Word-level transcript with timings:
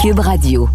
Cube 0.00 0.20
Radio. 0.20 0.66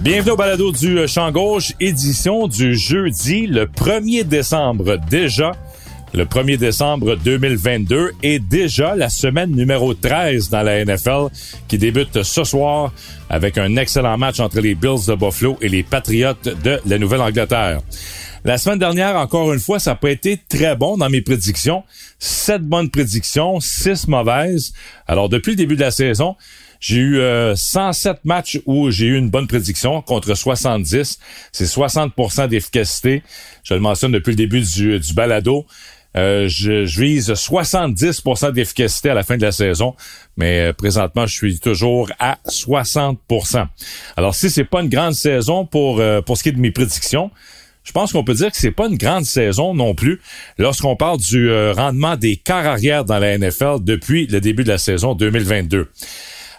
Bienvenue 0.00 0.32
au 0.32 0.36
balado 0.36 0.70
du 0.70 1.08
Champ 1.08 1.32
Gauche, 1.32 1.72
édition 1.80 2.46
du 2.46 2.76
jeudi, 2.76 3.46
le 3.46 3.64
1er 3.64 4.24
décembre 4.24 4.98
déjà. 5.08 5.52
Le 6.16 6.24
1er 6.24 6.56
décembre 6.56 7.16
2022 7.16 8.12
et 8.22 8.38
déjà 8.38 8.96
la 8.96 9.10
semaine 9.10 9.50
numéro 9.50 9.92
13 9.92 10.48
dans 10.48 10.62
la 10.62 10.82
NFL 10.82 11.26
qui 11.68 11.76
débute 11.76 12.22
ce 12.22 12.42
soir 12.42 12.90
avec 13.28 13.58
un 13.58 13.76
excellent 13.76 14.16
match 14.16 14.40
entre 14.40 14.60
les 14.60 14.74
Bills 14.74 15.04
de 15.08 15.14
Buffalo 15.14 15.58
et 15.60 15.68
les 15.68 15.82
Patriots 15.82 16.32
de 16.42 16.80
la 16.86 16.98
Nouvelle-Angleterre. 16.98 17.82
La 18.46 18.56
semaine 18.56 18.78
dernière, 18.78 19.16
encore 19.16 19.52
une 19.52 19.60
fois, 19.60 19.78
ça 19.78 19.90
n'a 19.90 19.96
pas 19.96 20.08
été 20.08 20.40
très 20.48 20.74
bon 20.74 20.96
dans 20.96 21.10
mes 21.10 21.20
prédictions. 21.20 21.84
Sept 22.18 22.62
bonnes 22.62 22.88
prédictions, 22.88 23.60
six 23.60 24.08
mauvaises. 24.08 24.72
Alors, 25.06 25.28
depuis 25.28 25.50
le 25.50 25.56
début 25.56 25.76
de 25.76 25.82
la 25.82 25.90
saison, 25.90 26.34
j'ai 26.80 26.98
eu 26.98 27.20
107 27.54 28.12
euh, 28.12 28.14
matchs 28.24 28.60
où 28.64 28.90
j'ai 28.90 29.06
eu 29.06 29.18
une 29.18 29.28
bonne 29.28 29.48
prédiction 29.48 30.00
contre 30.00 30.34
70. 30.34 31.18
C'est 31.52 31.64
60% 31.64 32.48
d'efficacité. 32.48 33.22
Je 33.64 33.74
le 33.74 33.80
mentionne 33.80 34.12
depuis 34.12 34.30
le 34.30 34.36
début 34.36 34.60
du, 34.60 34.98
du 34.98 35.12
balado. 35.12 35.66
Euh, 36.16 36.48
je, 36.48 36.86
je, 36.86 37.00
vise 37.00 37.30
70% 37.30 38.52
d'efficacité 38.52 39.10
à 39.10 39.14
la 39.14 39.22
fin 39.22 39.36
de 39.36 39.42
la 39.42 39.52
saison, 39.52 39.94
mais 40.36 40.60
euh, 40.60 40.72
présentement, 40.72 41.26
je 41.26 41.34
suis 41.34 41.58
toujours 41.58 42.10
à 42.18 42.38
60% 42.48 43.66
Alors, 44.16 44.34
si 44.34 44.48
c'est 44.48 44.64
pas 44.64 44.82
une 44.82 44.88
grande 44.88 45.14
saison 45.14 45.66
pour, 45.66 46.02
pour 46.24 46.36
ce 46.38 46.42
qui 46.42 46.48
est 46.48 46.52
de 46.52 46.60
mes 46.60 46.70
prédictions, 46.70 47.30
je 47.84 47.92
pense 47.92 48.12
qu'on 48.12 48.24
peut 48.24 48.34
dire 48.34 48.50
que 48.50 48.56
c'est 48.56 48.72
pas 48.72 48.88
une 48.88 48.96
grande 48.96 49.24
saison 49.24 49.74
non 49.74 49.94
plus 49.94 50.20
lorsqu'on 50.58 50.96
parle 50.96 51.18
du 51.18 51.52
rendement 51.72 52.16
des 52.16 52.36
quarts 52.36 52.66
arrière 52.66 53.04
dans 53.04 53.18
la 53.18 53.38
NFL 53.38 53.76
depuis 53.80 54.26
le 54.26 54.40
début 54.40 54.64
de 54.64 54.70
la 54.70 54.78
saison 54.78 55.14
2022. 55.14 55.88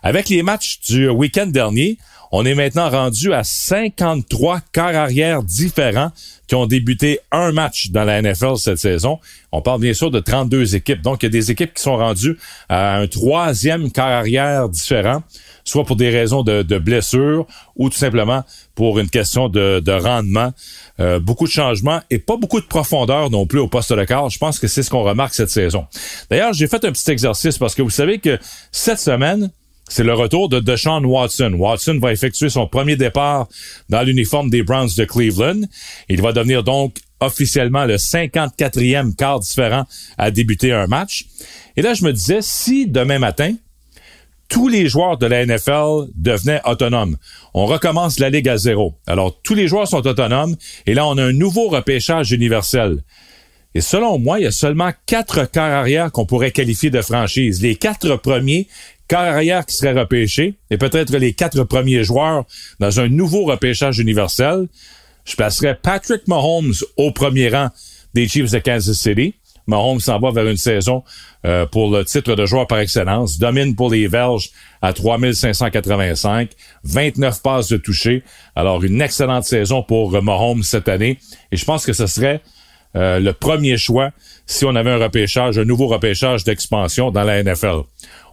Avec 0.03 0.29
les 0.29 0.43
matchs 0.43 0.79
du 0.87 1.09
week-end 1.09 1.47
dernier, 1.47 1.97
on 2.31 2.45
est 2.45 2.55
maintenant 2.55 2.89
rendu 2.89 3.33
à 3.33 3.43
53 3.43 4.59
quarts 4.71 4.95
arrière 4.95 5.43
différents 5.43 6.11
qui 6.47 6.55
ont 6.55 6.65
débuté 6.65 7.19
un 7.31 7.51
match 7.51 7.91
dans 7.91 8.03
la 8.03 8.21
NFL 8.21 8.57
cette 8.57 8.77
saison. 8.77 9.19
On 9.51 9.61
parle 9.61 9.81
bien 9.81 9.93
sûr 9.93 10.11
de 10.11 10.19
32 10.19 10.75
équipes. 10.75 11.01
Donc, 11.01 11.23
il 11.23 11.25
y 11.25 11.27
a 11.27 11.29
des 11.29 11.51
équipes 11.51 11.73
qui 11.73 11.81
sont 11.81 11.97
rendues 11.97 12.37
à 12.69 12.97
un 12.97 13.07
troisième 13.07 13.91
quart 13.91 14.07
arrière 14.07 14.69
différent, 14.69 15.23
soit 15.63 15.83
pour 15.83 15.95
des 15.95 16.09
raisons 16.09 16.43
de, 16.43 16.63
de 16.63 16.77
blessure 16.77 17.47
ou 17.75 17.89
tout 17.89 17.97
simplement 17.97 18.43
pour 18.75 18.99
une 18.99 19.09
question 19.09 19.49
de, 19.49 19.79
de 19.79 19.91
rendement. 19.91 20.53
Euh, 20.99 21.19
beaucoup 21.19 21.45
de 21.45 21.51
changements 21.51 22.01
et 22.09 22.17
pas 22.17 22.37
beaucoup 22.37 22.59
de 22.59 22.65
profondeur 22.65 23.29
non 23.29 23.45
plus 23.45 23.59
au 23.59 23.67
poste 23.67 23.93
de 23.93 24.03
quart. 24.03 24.29
Je 24.29 24.37
pense 24.39 24.59
que 24.59 24.67
c'est 24.67 24.83
ce 24.83 24.89
qu'on 24.89 25.03
remarque 25.03 25.33
cette 25.33 25.51
saison. 25.51 25.85
D'ailleurs, 26.29 26.53
j'ai 26.53 26.67
fait 26.67 26.83
un 26.85 26.91
petit 26.91 27.11
exercice 27.11 27.57
parce 27.57 27.75
que 27.75 27.81
vous 27.81 27.89
savez 27.89 28.19
que 28.19 28.39
cette 28.71 28.99
semaine, 28.99 29.51
c'est 29.89 30.03
le 30.03 30.13
retour 30.13 30.49
de 30.49 30.59
Deshaun 30.59 31.05
Watson. 31.05 31.53
Watson 31.57 31.99
va 32.01 32.11
effectuer 32.11 32.49
son 32.49 32.67
premier 32.67 32.95
départ 32.95 33.47
dans 33.89 34.03
l'uniforme 34.03 34.49
des 34.49 34.63
Browns 34.63 34.89
de 34.97 35.05
Cleveland. 35.05 35.61
Il 36.09 36.21
va 36.21 36.33
devenir 36.33 36.63
donc 36.63 36.97
officiellement 37.19 37.85
le 37.85 37.95
54e 37.95 39.15
quart 39.15 39.39
différent 39.39 39.85
à 40.17 40.29
débuter 40.29 40.71
un 40.71 40.87
match. 40.87 41.25
Et 41.77 41.81
là, 41.81 41.93
je 41.93 42.03
me 42.03 42.11
disais, 42.11 42.39
si 42.41 42.87
demain 42.87 43.19
matin, 43.19 43.55
tous 44.49 44.67
les 44.67 44.87
joueurs 44.87 45.17
de 45.17 45.25
la 45.25 45.45
NFL 45.45 46.09
devenaient 46.15 46.61
autonomes. 46.65 47.17
On 47.53 47.65
recommence 47.65 48.19
la 48.19 48.29
Ligue 48.29 48.49
à 48.49 48.57
zéro. 48.57 48.95
Alors, 49.05 49.41
tous 49.41 49.55
les 49.55 49.67
joueurs 49.67 49.87
sont 49.87 50.05
autonomes 50.05 50.55
et 50.85 50.93
là, 50.93 51.07
on 51.07 51.17
a 51.17 51.23
un 51.23 51.33
nouveau 51.33 51.67
repêchage 51.69 52.31
universel. 52.31 53.03
Et 53.75 53.81
selon 53.81 54.17
moi, 54.17 54.39
il 54.39 54.43
y 54.43 54.47
a 54.47 54.51
seulement 54.51 54.91
quatre 55.05 55.45
quarts 55.45 55.71
arrière 55.71 56.11
qu'on 56.11 56.25
pourrait 56.25 56.51
qualifier 56.51 56.89
de 56.89 57.01
franchise. 57.01 57.61
Les 57.61 57.75
quatre 57.75 58.15
premiers 58.15 58.67
carrière 59.07 59.65
qui 59.65 59.75
serait 59.75 59.99
repêché 59.99 60.55
et 60.69 60.77
peut-être 60.77 61.15
les 61.15 61.33
quatre 61.33 61.63
premiers 61.63 62.03
joueurs 62.03 62.45
dans 62.79 62.99
un 62.99 63.07
nouveau 63.07 63.45
repêchage 63.45 63.99
universel. 63.99 64.67
Je 65.25 65.35
placerais 65.35 65.77
Patrick 65.81 66.27
Mahomes 66.27 66.73
au 66.95 67.11
premier 67.11 67.49
rang 67.49 67.69
des 68.13 68.27
Chiefs 68.27 68.51
de 68.51 68.59
Kansas 68.59 68.97
City. 68.97 69.35
Mahomes 69.67 69.99
s'en 69.99 70.19
va 70.19 70.31
vers 70.31 70.47
une 70.47 70.57
saison 70.57 71.03
euh, 71.45 71.65
pour 71.65 71.91
le 71.91 72.05
titre 72.05 72.35
de 72.35 72.45
joueur 72.45 72.67
par 72.67 72.79
excellence. 72.79 73.37
Domine 73.37 73.75
pour 73.75 73.89
les 73.89 74.07
Verges 74.07 74.51
à 74.81 74.93
3585. 74.93 76.51
29 76.83 77.41
passes 77.41 77.67
de 77.67 77.77
toucher. 77.77 78.23
Alors, 78.55 78.83
une 78.83 79.01
excellente 79.01 79.43
saison 79.43 79.83
pour 79.83 80.21
Mahomes 80.23 80.63
cette 80.63 80.87
année. 80.87 81.19
Et 81.51 81.57
je 81.57 81.65
pense 81.65 81.85
que 81.85 81.93
ce 81.93 82.07
serait 82.07 82.41
euh, 82.95 83.19
le 83.19 83.33
premier 83.33 83.77
choix 83.77 84.11
si 84.45 84.65
on 84.65 84.75
avait 84.75 84.91
un 84.91 84.97
repêchage, 84.97 85.57
un 85.57 85.65
nouveau 85.65 85.87
repêchage 85.87 86.43
d'expansion 86.43 87.11
dans 87.11 87.23
la 87.23 87.43
NFL. 87.43 87.81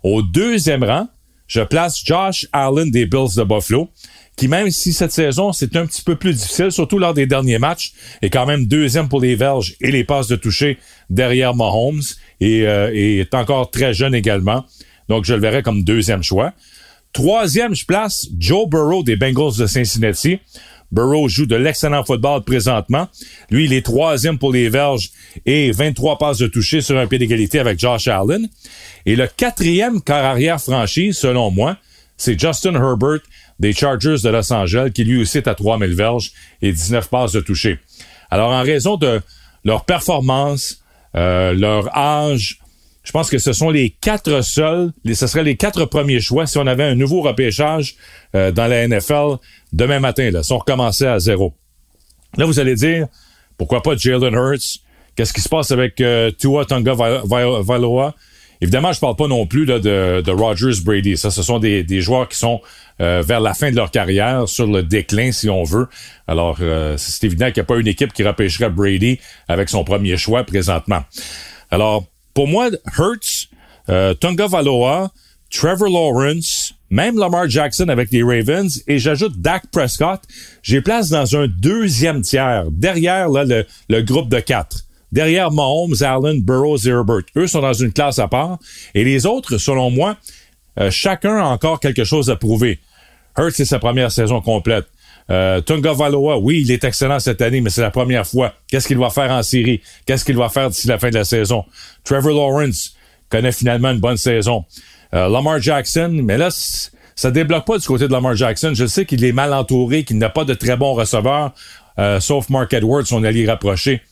Au 0.02 0.22
deuxième 0.22 0.84
rang, 0.84 1.08
je 1.46 1.60
place 1.60 2.02
Josh 2.04 2.46
Allen 2.52 2.90
des 2.90 3.06
Bills 3.06 3.34
de 3.36 3.42
Buffalo, 3.42 3.90
qui 4.36 4.48
même 4.48 4.70
si 4.70 4.92
cette 4.92 5.12
saison 5.12 5.52
c'est 5.52 5.76
un 5.76 5.86
petit 5.86 6.02
peu 6.02 6.16
plus 6.16 6.32
difficile, 6.32 6.72
surtout 6.72 6.98
lors 6.98 7.14
des 7.14 7.26
derniers 7.26 7.58
matchs, 7.58 7.92
est 8.22 8.30
quand 8.30 8.46
même 8.46 8.66
deuxième 8.66 9.08
pour 9.08 9.20
les 9.20 9.34
Verges 9.34 9.74
et 9.80 9.90
les 9.90 10.04
passes 10.04 10.28
de 10.28 10.36
toucher 10.36 10.78
derrière 11.10 11.54
Mahomes 11.54 12.02
et, 12.40 12.66
euh, 12.66 12.90
et 12.92 13.18
est 13.18 13.34
encore 13.34 13.70
très 13.70 13.92
jeune 13.92 14.14
également. 14.14 14.64
Donc 15.08 15.24
je 15.24 15.34
le 15.34 15.40
verrai 15.40 15.62
comme 15.62 15.82
deuxième 15.82 16.22
choix. 16.22 16.52
Troisième, 17.12 17.76
je 17.76 17.86
place 17.86 18.26
Joe 18.38 18.68
Burrow 18.68 19.04
des 19.04 19.14
Bengals 19.14 19.56
de 19.56 19.66
Cincinnati. 19.66 20.40
Burrow 20.92 21.28
joue 21.28 21.46
de 21.46 21.56
l'excellent 21.56 22.04
football 22.04 22.42
présentement. 22.42 23.08
Lui, 23.50 23.64
il 23.64 23.72
est 23.72 23.84
troisième 23.84 24.38
pour 24.38 24.52
les 24.52 24.68
Verges 24.68 25.10
et 25.46 25.72
23 25.72 26.18
passes 26.18 26.38
de 26.38 26.46
toucher 26.46 26.80
sur 26.80 26.98
un 26.98 27.06
pied 27.06 27.18
d'égalité 27.18 27.58
avec 27.58 27.78
Josh 27.78 28.08
Allen. 28.08 28.48
Et 29.06 29.16
le 29.16 29.26
quatrième 29.26 30.00
quart 30.00 30.24
arrière 30.24 30.60
franchise, 30.60 31.18
selon 31.18 31.50
moi, 31.50 31.76
c'est 32.16 32.38
Justin 32.38 32.74
Herbert 32.74 33.20
des 33.60 33.72
Chargers 33.72 34.16
de 34.22 34.28
Los 34.28 34.52
Angeles, 34.52 34.90
qui 34.92 35.04
lui 35.04 35.20
aussi 35.20 35.38
est 35.38 35.48
à 35.48 35.54
3000 35.54 35.94
verges 35.94 36.32
et 36.62 36.72
19 36.72 37.08
passes 37.08 37.32
de 37.32 37.40
toucher. 37.40 37.78
Alors, 38.30 38.50
en 38.50 38.62
raison 38.62 38.96
de 38.96 39.20
leur 39.64 39.84
performance, 39.84 40.82
euh, 41.14 41.52
leur 41.54 41.96
âge, 41.96 42.58
je 43.04 43.12
pense 43.12 43.30
que 43.30 43.38
ce 43.38 43.52
sont 43.52 43.70
les 43.70 43.90
quatre 43.90 44.42
seuls, 44.42 44.92
ce 45.06 45.26
seraient 45.26 45.44
les 45.44 45.56
quatre 45.56 45.84
premiers 45.84 46.20
choix 46.20 46.46
si 46.46 46.58
on 46.58 46.66
avait 46.66 46.84
un 46.84 46.94
nouveau 46.94 47.20
repêchage 47.20 47.96
euh, 48.34 48.50
dans 48.50 48.66
la 48.66 48.88
NFL 48.88 49.36
demain 49.72 50.00
matin, 50.00 50.30
là, 50.30 50.42
si 50.42 50.52
on 50.52 50.58
recommençait 50.58 51.06
à 51.06 51.18
zéro. 51.18 51.54
Là, 52.36 52.46
vous 52.46 52.58
allez 52.58 52.74
dire, 52.74 53.06
pourquoi 53.56 53.82
pas 53.82 53.96
Jalen 53.96 54.34
Hurts? 54.34 54.80
Qu'est-ce 55.14 55.32
qui 55.32 55.40
se 55.40 55.48
passe 55.48 55.70
avec 55.70 56.00
euh, 56.00 56.30
Tua 56.32 56.64
Tonga 56.64 56.94
Vailoa? 56.94 58.14
Évidemment, 58.60 58.92
je 58.92 59.00
parle 59.00 59.16
pas 59.16 59.28
non 59.28 59.46
plus 59.46 59.66
de, 59.66 60.30
Rogers 60.30 60.80
Brady. 60.84 61.16
Ça, 61.16 61.30
ce 61.30 61.42
sont 61.42 61.58
des, 61.58 61.84
des 61.84 62.00
joueurs 62.00 62.28
qui 62.28 62.38
sont 62.38 62.60
euh, 63.00 63.22
vers 63.26 63.40
la 63.40 63.54
fin 63.54 63.70
de 63.70 63.76
leur 63.76 63.90
carrière, 63.90 64.48
sur 64.48 64.66
le 64.66 64.82
déclin, 64.82 65.32
si 65.32 65.50
on 65.50 65.64
veut. 65.64 65.88
Alors, 66.26 66.58
euh, 66.60 66.96
c'est 66.96 67.24
évident 67.24 67.46
qu'il 67.46 67.56
n'y 67.56 67.60
a 67.62 67.64
pas 67.64 67.76
une 67.76 67.88
équipe 67.88 68.12
qui 68.12 68.22
repêcherait 68.22 68.70
Brady 68.70 69.18
avec 69.48 69.68
son 69.68 69.84
premier 69.84 70.16
choix 70.16 70.44
présentement. 70.44 71.02
Alors, 71.70 72.06
pour 72.34 72.48
moi, 72.48 72.70
Hurts, 72.98 73.48
euh, 73.88 74.12
Tonga 74.14 74.46
Valoa, 74.46 75.10
Trevor 75.50 75.88
Lawrence, 75.88 76.74
même 76.90 77.18
Lamar 77.18 77.48
Jackson 77.48 77.88
avec 77.88 78.10
les 78.10 78.22
Ravens, 78.22 78.82
et 78.86 78.98
j'ajoute 78.98 79.40
Dak 79.40 79.64
Prescott, 79.70 80.20
j'ai 80.62 80.80
place 80.80 81.10
dans 81.10 81.36
un 81.36 81.46
deuxième 81.46 82.22
tiers, 82.22 82.66
derrière 82.70 83.28
là, 83.28 83.44
le, 83.44 84.02
groupe 84.02 84.28
de 84.28 84.40
quatre. 84.40 84.80
Derrière 85.12 85.52
Mahomes, 85.52 85.94
Allen, 86.00 86.42
Burroughs 86.42 86.86
et 86.86 86.90
Herbert. 86.90 87.22
Eux 87.36 87.46
sont 87.46 87.60
dans 87.60 87.72
une 87.72 87.92
classe 87.92 88.18
à 88.18 88.26
part. 88.26 88.58
Et 88.94 89.04
les 89.04 89.26
autres, 89.26 89.58
selon 89.58 89.90
moi, 89.90 90.16
euh, 90.80 90.90
chacun 90.90 91.36
a 91.36 91.44
encore 91.44 91.78
quelque 91.78 92.02
chose 92.02 92.30
à 92.30 92.36
prouver. 92.36 92.80
Hurts, 93.38 93.54
c'est 93.54 93.64
sa 93.64 93.78
première 93.78 94.10
saison 94.10 94.40
complète. 94.40 94.86
Euh, 95.30 95.60
Tunga 95.62 95.92
oui, 96.38 96.62
il 96.64 96.70
est 96.70 96.84
excellent 96.84 97.18
cette 97.18 97.40
année, 97.40 97.60
mais 97.60 97.70
c'est 97.70 97.80
la 97.80 97.90
première 97.90 98.26
fois. 98.26 98.52
Qu'est-ce 98.68 98.86
qu'il 98.86 98.98
va 98.98 99.10
faire 99.10 99.30
en 99.30 99.42
série? 99.42 99.80
Qu'est-ce 100.06 100.24
qu'il 100.24 100.36
va 100.36 100.48
faire 100.48 100.68
d'ici 100.68 100.86
la 100.86 100.98
fin 100.98 101.08
de 101.10 101.14
la 101.14 101.24
saison? 101.24 101.64
Trevor 102.04 102.32
Lawrence 102.32 102.94
connaît 103.30 103.52
finalement 103.52 103.90
une 103.90 104.00
bonne 104.00 104.18
saison. 104.18 104.64
Euh, 105.14 105.28
Lamar 105.28 105.60
Jackson, 105.60 106.20
mais 106.22 106.36
là, 106.36 106.50
ça 107.16 107.30
débloque 107.30 107.64
pas 107.64 107.78
du 107.78 107.86
côté 107.86 108.06
de 108.06 108.12
Lamar 108.12 108.36
Jackson. 108.36 108.72
Je 108.74 108.86
sais 108.86 109.06
qu'il 109.06 109.24
est 109.24 109.32
mal 109.32 109.54
entouré, 109.54 110.04
qu'il 110.04 110.18
n'a 110.18 110.28
pas 110.28 110.44
de 110.44 110.54
très 110.54 110.76
bons 110.76 110.92
receveurs, 110.94 111.52
sauf 112.20 112.50
Mark 112.50 112.72
Edwards, 112.72 113.04
on 113.12 113.24
allait 113.24 113.46
rapprocher 113.46 114.02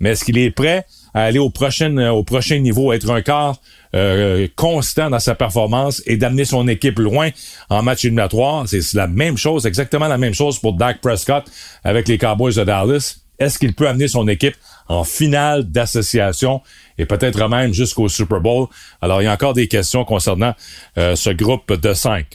mais 0.00 0.10
est-ce 0.10 0.24
qu'il 0.24 0.38
est 0.38 0.50
prêt 0.50 0.84
à 1.14 1.24
aller 1.24 1.38
au 1.38 1.50
prochain, 1.50 1.96
euh, 1.96 2.10
au 2.10 2.22
prochain 2.22 2.58
niveau, 2.58 2.92
être 2.92 3.10
un 3.10 3.22
quart 3.22 3.60
euh, 3.94 4.46
constant 4.56 5.10
dans 5.10 5.18
sa 5.18 5.34
performance 5.34 6.02
et 6.06 6.16
d'amener 6.16 6.44
son 6.44 6.68
équipe 6.68 6.98
loin 6.98 7.30
en 7.70 7.82
match 7.82 8.04
éliminatoire? 8.04 8.68
C'est 8.68 8.94
la 8.94 9.06
même 9.06 9.36
chose, 9.36 9.66
exactement 9.66 10.08
la 10.08 10.18
même 10.18 10.34
chose 10.34 10.58
pour 10.58 10.74
Dak 10.74 11.00
Prescott 11.00 11.44
avec 11.84 12.08
les 12.08 12.18
Cowboys 12.18 12.54
de 12.54 12.64
Dallas. 12.64 13.16
Est-ce 13.38 13.58
qu'il 13.58 13.74
peut 13.74 13.88
amener 13.88 14.08
son 14.08 14.26
équipe 14.26 14.56
en 14.88 15.04
finale 15.04 15.64
d'association 15.64 16.60
et 16.98 17.06
peut-être 17.06 17.48
même 17.48 17.72
jusqu'au 17.72 18.08
Super 18.08 18.40
Bowl? 18.40 18.66
Alors, 19.00 19.22
il 19.22 19.26
y 19.26 19.28
a 19.28 19.32
encore 19.32 19.54
des 19.54 19.68
questions 19.68 20.04
concernant 20.04 20.54
euh, 20.96 21.14
ce 21.14 21.30
groupe 21.30 21.72
de 21.72 21.94
cinq. 21.94 22.26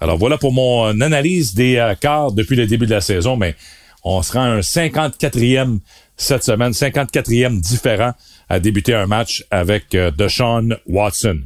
Alors, 0.00 0.18
voilà 0.18 0.36
pour 0.36 0.52
mon 0.52 1.00
analyse 1.00 1.54
des 1.54 1.94
quarts 2.00 2.32
depuis 2.32 2.56
le 2.56 2.66
début 2.66 2.86
de 2.86 2.90
la 2.90 3.00
saison, 3.00 3.36
mais 3.36 3.54
On 4.04 4.20
sera 4.22 4.44
un 4.44 4.60
54e 4.60 5.78
cette 6.22 6.44
semaine, 6.44 6.70
54e 6.70 7.60
différent 7.60 8.12
à 8.48 8.60
débuter 8.60 8.94
un 8.94 9.06
match 9.06 9.44
avec 9.50 9.94
euh, 9.94 10.10
Deshaun 10.10 10.76
Watson. 10.86 11.40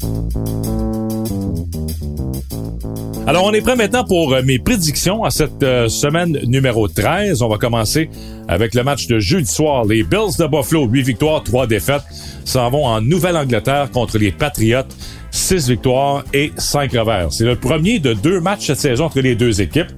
Alors, 3.27 3.45
on 3.45 3.53
est 3.53 3.61
prêt 3.61 3.75
maintenant 3.75 4.05
pour 4.05 4.35
euh, 4.35 4.43
mes 4.43 4.59
prédictions 4.59 5.25
à 5.25 5.31
cette 5.31 5.63
euh, 5.63 5.89
semaine 5.89 6.39
numéro 6.45 6.87
13. 6.89 7.43
On 7.43 7.49
va 7.49 7.57
commencer 7.57 8.11
avec 8.49 8.75
le 8.75 8.85
match 8.85 9.07
de 9.07 9.19
jeudi 9.19 9.51
soir. 9.51 9.85
Les 9.85 10.03
Bills 10.03 10.37
de 10.39 10.47
Buffalo, 10.47 10.85
8 10.85 11.03
victoires, 11.03 11.43
3 11.43 11.67
défaites, 11.67 12.05
s'en 12.45 12.71
vont 12.71 12.87
en 12.87 13.01
Nouvelle-Angleterre 13.01 13.91
contre 13.91 14.19
les 14.19 14.31
Patriots. 14.31 14.83
6 15.31 15.71
victoires 15.71 16.25
et 16.33 16.53
5 16.57 16.93
revers. 16.93 17.33
C'est 17.33 17.45
le 17.45 17.57
premier 17.57 17.99
de 17.99 18.13
deux 18.13 18.41
matchs 18.41 18.67
cette 18.67 18.79
saison 18.79 19.07
entre 19.07 19.21
les 19.21 19.35
deux 19.35 19.61
équipes. 19.61 19.91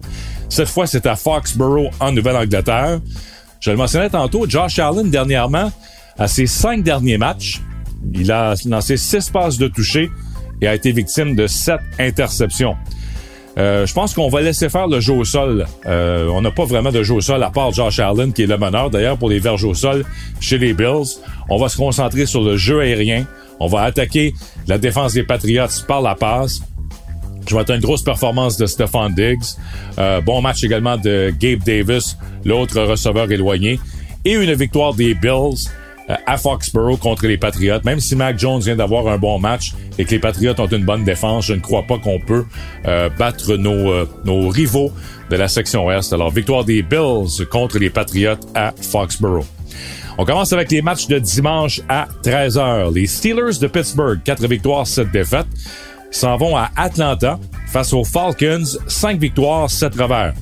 Cette 0.49 0.69
fois, 0.69 0.87
c'est 0.87 1.05
à 1.07 1.15
Foxborough 1.15 1.91
en 2.01 2.13
Nouvelle-Angleterre. 2.13 3.01
Je 3.61 3.71
le 3.71 3.77
mentionnais 3.77 4.11
tantôt, 4.11 4.49
Josh 4.49 4.79
Allen, 4.79 5.11
dernièrement, 5.11 5.73
à 6.19 6.29
ses 6.29 6.47
cinq 6.47 6.83
derniers 6.83 7.19
matchs, 7.19 7.61
il 8.15 8.31
a 8.31 8.55
lancé 8.67 8.97
six 8.97 9.31
passes 9.31 9.59
de 9.59 9.69
toucher 9.69 10.11
et 10.61 10.69
a 10.69 10.75
été 10.75 10.93
victime 10.93 11.35
de 11.35 11.47
sept 11.47 11.81
interceptions. 11.99 12.77
Euh, 13.59 13.87
je 13.87 13.93
pense 13.93 14.15
qu'on 14.15 14.29
va 14.29 14.41
laisser 14.41 14.69
faire 14.69 14.87
le 14.87 15.01
jeu 15.01 15.13
au 15.13 15.25
sol. 15.25 15.67
Euh, 15.87 16.29
on 16.29 16.43
n'a 16.43 16.53
pas 16.53 16.65
vraiment 16.65 16.93
de 16.93 17.03
jeu 17.03 17.15
au 17.15 17.21
sol 17.21 17.43
à 17.43 17.51
part 17.51 17.73
Josh 17.73 17.99
Allen, 17.99 18.33
qui 18.33 18.43
est 18.43 18.47
le 18.47 18.57
meneur 18.57 18.91
d'ailleurs 18.91 19.19
pour 19.19 19.29
les 19.29 19.41
verges 19.41 19.65
au 19.65 19.75
sol 19.75 20.05
chez 20.39 20.59
les 20.59 20.75
Bills. 20.75 21.19
On 21.49 21.59
va 21.59 21.69
se 21.69 21.77
concentrer 21.77 22.27
sur 22.27 22.43
le 22.43 22.57
jeu 22.57 22.81
aérien. 22.81 23.27
On 23.59 23.67
va 23.67 23.83
attaquer 23.83 24.33
la 24.69 24.79
défense 24.79 25.15
des 25.15 25.25
Patriots 25.25 25.67
par 25.89 26.03
la 26.03 26.15
passe. 26.15 26.61
Je 27.49 27.55
vais 27.55 27.61
attendre 27.61 27.79
une 27.79 27.85
grosse 27.85 28.03
performance 28.03 28.57
de 28.57 28.67
Stephon 28.67 29.11
Diggs. 29.11 29.57
Euh, 29.99 30.21
bon 30.21 30.43
match 30.43 30.63
également 30.65 30.97
de 30.97 31.33
Gabe 31.39 31.65
Davis, 31.65 32.17
l'autre 32.45 32.81
receveur 32.83 33.31
éloigné. 33.31 33.81
Et 34.25 34.33
une 34.33 34.53
victoire 34.55 34.95
des 34.95 35.15
Bills 35.15 35.69
euh, 36.11 36.15
à 36.27 36.39
Foxborough 36.39 36.99
contre 36.99 37.27
les 37.27 37.37
Patriots. 37.37 37.81
Même 37.85 38.01
si 38.01 38.17
Mac 38.17 38.39
Jones 38.39 38.61
vient 38.61 38.77
d'avoir 38.77 39.09
un 39.09 39.19
bon 39.19 39.39
match 39.39 39.75
et 39.99 40.07
que 40.07 40.11
les 40.11 40.19
Patriots 40.19 40.59
ont 40.59 40.67
une 40.67 40.85
bonne 40.85 41.05
défense, 41.05 41.47
je 41.47 41.53
ne 41.53 41.61
crois 41.61 41.83
pas 41.83 41.99
qu'on 41.99 42.19
peut 42.19 42.47
euh, 42.87 43.11
battre 43.11 43.57
nos, 43.57 43.93
euh, 43.93 44.09
nos 44.25 44.49
rivaux 44.49 44.91
de 45.31 45.37
la 45.37 45.49
section 45.49 45.85
Ouest. 45.85 46.15
Alors, 46.15 46.31
victoire 46.31 46.65
des 46.65 46.83
Bills 46.83 47.47
contre 47.51 47.79
les 47.79 47.91
Patriots 47.91 48.41
à 48.55 48.73
Foxborough. 48.81 49.45
On 50.17 50.25
commence 50.25 50.53
avec 50.53 50.71
les 50.71 50.81
matchs 50.81 51.09
de 51.09 51.19
dimanche 51.19 51.83
à 51.89 52.09
13h. 52.25 52.93
Les 52.93 53.07
Steelers 53.07 53.59
de 53.61 53.67
Pittsburgh, 53.67 54.19
4 54.25 54.49
victoires, 54.49 54.87
7 54.87 55.13
défaites, 55.13 55.47
s'en 56.11 56.37
vont 56.37 56.57
à 56.57 56.71
Atlanta 56.77 57.39
face 57.67 57.93
aux 57.93 58.05
Falcons, 58.05 58.79
5 58.87 59.19
victoires, 59.21 59.71
7 59.71 59.95
revers 59.95 60.35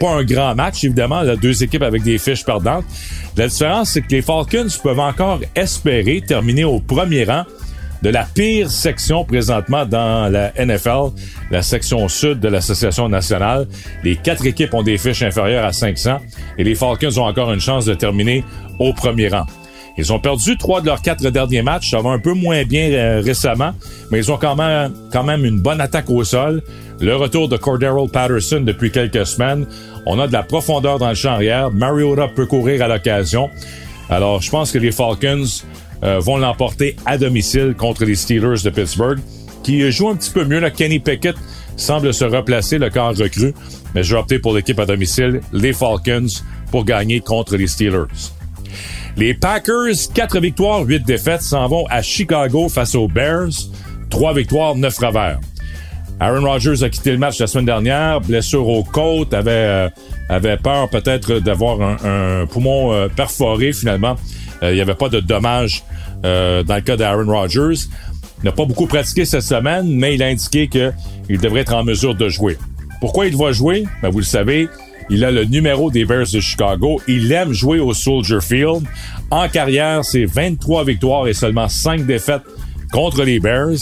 pas 0.00 0.14
un 0.14 0.24
grand 0.24 0.54
match, 0.54 0.82
évidemment, 0.82 1.20
là, 1.20 1.36
deux 1.36 1.62
équipes 1.62 1.82
avec 1.82 2.02
des 2.02 2.16
fiches 2.18 2.44
perdantes. 2.44 2.84
La 3.36 3.46
différence, 3.46 3.90
c'est 3.90 4.00
que 4.00 4.10
les 4.10 4.22
Falcons 4.22 4.66
peuvent 4.82 4.98
encore 4.98 5.40
espérer 5.54 6.22
terminer 6.26 6.64
au 6.64 6.80
premier 6.80 7.24
rang 7.24 7.44
de 8.02 8.08
la 8.08 8.24
pire 8.24 8.70
section 8.70 9.24
présentement 9.24 9.84
dans 9.84 10.32
la 10.32 10.52
NFL, 10.58 11.12
la 11.50 11.60
section 11.60 12.08
sud 12.08 12.40
de 12.40 12.48
l'Association 12.48 13.10
nationale. 13.10 13.68
Les 14.02 14.16
quatre 14.16 14.46
équipes 14.46 14.72
ont 14.72 14.82
des 14.82 14.96
fiches 14.96 15.22
inférieures 15.22 15.66
à 15.66 15.72
500 15.72 16.16
et 16.56 16.64
les 16.64 16.74
Falcons 16.74 17.18
ont 17.18 17.26
encore 17.26 17.52
une 17.52 17.60
chance 17.60 17.84
de 17.84 17.92
terminer 17.92 18.42
au 18.78 18.94
premier 18.94 19.28
rang. 19.28 19.44
Ils 20.00 20.14
ont 20.14 20.18
perdu 20.18 20.56
trois 20.56 20.80
de 20.80 20.86
leurs 20.86 21.02
quatre 21.02 21.28
derniers 21.28 21.60
matchs. 21.60 21.90
Ça 21.90 22.00
va 22.00 22.08
un 22.08 22.18
peu 22.18 22.32
moins 22.32 22.64
bien 22.64 22.90
euh, 22.90 23.20
récemment, 23.22 23.72
mais 24.10 24.16
ils 24.16 24.32
ont 24.32 24.38
quand 24.38 24.56
même, 24.56 25.44
une 25.44 25.60
bonne 25.60 25.78
attaque 25.78 26.08
au 26.08 26.24
sol. 26.24 26.62
Le 27.00 27.14
retour 27.16 27.50
de 27.50 27.58
Cordero 27.58 28.08
Patterson 28.08 28.60
depuis 28.60 28.90
quelques 28.90 29.26
semaines. 29.26 29.66
On 30.06 30.18
a 30.18 30.26
de 30.26 30.32
la 30.32 30.42
profondeur 30.42 30.98
dans 30.98 31.10
le 31.10 31.14
champ 31.14 31.32
arrière. 31.32 31.70
Mariota 31.70 32.28
peut 32.28 32.46
courir 32.46 32.82
à 32.82 32.88
l'occasion. 32.88 33.50
Alors, 34.08 34.40
je 34.40 34.50
pense 34.50 34.72
que 34.72 34.78
les 34.78 34.90
Falcons 34.90 35.44
euh, 36.02 36.18
vont 36.18 36.38
l'emporter 36.38 36.96
à 37.04 37.18
domicile 37.18 37.74
contre 37.76 38.06
les 38.06 38.14
Steelers 38.14 38.62
de 38.64 38.70
Pittsburgh, 38.70 39.18
qui 39.62 39.92
jouent 39.92 40.08
un 40.08 40.16
petit 40.16 40.30
peu 40.30 40.46
mieux. 40.46 40.60
Là. 40.60 40.70
Kenny 40.70 40.98
Pickett 40.98 41.36
semble 41.76 42.14
se 42.14 42.24
replacer, 42.24 42.78
le 42.78 42.88
corps 42.88 43.14
recru. 43.14 43.52
Mais 43.94 44.02
je 44.02 44.14
vais 44.14 44.20
opter 44.20 44.38
pour 44.38 44.54
l'équipe 44.54 44.80
à 44.80 44.86
domicile, 44.86 45.42
les 45.52 45.74
Falcons, 45.74 46.40
pour 46.70 46.86
gagner 46.86 47.20
contre 47.20 47.58
les 47.58 47.66
Steelers. 47.66 48.06
Les 49.16 49.34
Packers, 49.34 50.12
4 50.14 50.40
victoires, 50.40 50.82
8 50.82 51.06
défaites, 51.06 51.42
s'en 51.42 51.66
vont 51.68 51.86
à 51.88 52.02
Chicago 52.02 52.68
face 52.68 52.94
aux 52.94 53.08
Bears. 53.08 53.50
3 54.08 54.34
victoires, 54.34 54.74
9 54.74 54.98
revers. 54.98 55.40
Aaron 56.20 56.44
Rodgers 56.44 56.82
a 56.82 56.90
quitté 56.90 57.12
le 57.12 57.18
match 57.18 57.38
la 57.38 57.46
semaine 57.46 57.64
dernière, 57.64 58.20
blessure 58.20 58.68
aux 58.68 58.84
côtes, 58.84 59.32
avait, 59.32 59.50
euh, 59.50 59.88
avait 60.28 60.58
peur 60.58 60.90
peut-être 60.90 61.38
d'avoir 61.38 61.80
un, 62.04 62.46
poumon 62.46 62.92
euh, 62.92 63.08
perforé 63.08 63.72
finalement. 63.72 64.16
Euh, 64.62 64.70
il 64.72 64.74
n'y 64.74 64.82
avait 64.82 64.94
pas 64.94 65.08
de 65.08 65.20
dommages 65.20 65.82
dans 66.22 66.64
le 66.68 66.80
cas 66.82 66.98
d'Aaron 66.98 67.26
Rodgers. 67.26 67.86
Il 68.42 68.44
n'a 68.44 68.52
pas 68.52 68.66
beaucoup 68.66 68.86
pratiqué 68.86 69.24
cette 69.24 69.42
semaine, 69.42 69.88
mais 69.88 70.14
il 70.14 70.22
a 70.22 70.26
indiqué 70.26 70.68
qu'il 70.68 71.40
devrait 71.40 71.60
être 71.60 71.74
en 71.74 71.84
mesure 71.84 72.14
de 72.14 72.28
jouer. 72.28 72.58
Pourquoi 73.00 73.26
il 73.26 73.36
va 73.36 73.52
jouer? 73.52 73.84
Ben, 74.02 74.10
vous 74.10 74.18
le 74.18 74.24
savez, 74.24 74.68
il 75.10 75.24
a 75.24 75.30
le 75.30 75.44
numéro 75.44 75.90
des 75.90 76.04
Bears 76.04 76.30
de 76.32 76.40
Chicago. 76.40 77.00
Il 77.08 77.30
aime 77.32 77.52
jouer 77.52 77.80
au 77.80 77.92
Soldier 77.92 78.40
Field. 78.40 78.86
En 79.30 79.48
carrière, 79.48 80.04
c'est 80.04 80.24
23 80.24 80.84
victoires 80.84 81.26
et 81.26 81.34
seulement 81.34 81.68
5 81.68 82.06
défaites 82.06 82.42
contre 82.92 83.24
les 83.24 83.40
Bears. 83.40 83.78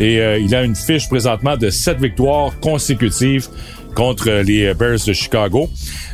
Et 0.00 0.20
euh, 0.20 0.38
il 0.38 0.54
a 0.54 0.62
une 0.62 0.76
fiche 0.76 1.08
présentement 1.08 1.56
de 1.56 1.68
7 1.68 1.98
victoires 1.98 2.58
consécutives 2.60 3.48
contre 3.94 4.30
les 4.30 4.72
Bears 4.74 4.98
de 5.06 5.12
Chicago. 5.12 5.68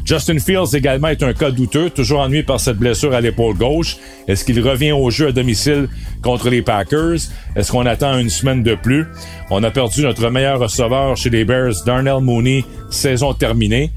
Justin 0.04 0.38
Fields 0.38 0.74
également 0.74 1.08
est 1.08 1.22
un 1.22 1.32
cas 1.32 1.50
douteux, 1.50 1.90
toujours 1.90 2.20
ennuyé 2.20 2.42
par 2.42 2.58
cette 2.60 2.78
blessure 2.78 3.14
à 3.14 3.20
l'épaule 3.20 3.54
gauche. 3.54 3.98
Est-ce 4.26 4.44
qu'il 4.44 4.60
revient 4.60 4.92
au 4.92 5.10
jeu 5.10 5.28
à 5.28 5.32
domicile 5.32 5.88
contre 6.22 6.48
les 6.48 6.62
Packers? 6.62 7.18
Est-ce 7.54 7.70
qu'on 7.70 7.86
attend 7.86 8.18
une 8.18 8.30
semaine 8.30 8.62
de 8.62 8.74
plus? 8.74 9.06
On 9.50 9.62
a 9.62 9.70
perdu 9.70 10.02
notre 10.02 10.30
meilleur 10.30 10.58
receveur 10.58 11.16
chez 11.16 11.30
les 11.30 11.44
Bears, 11.44 11.84
Darnell 11.84 12.20
Mooney, 12.22 12.64
saison 12.90 13.34
terminée. 13.34 13.90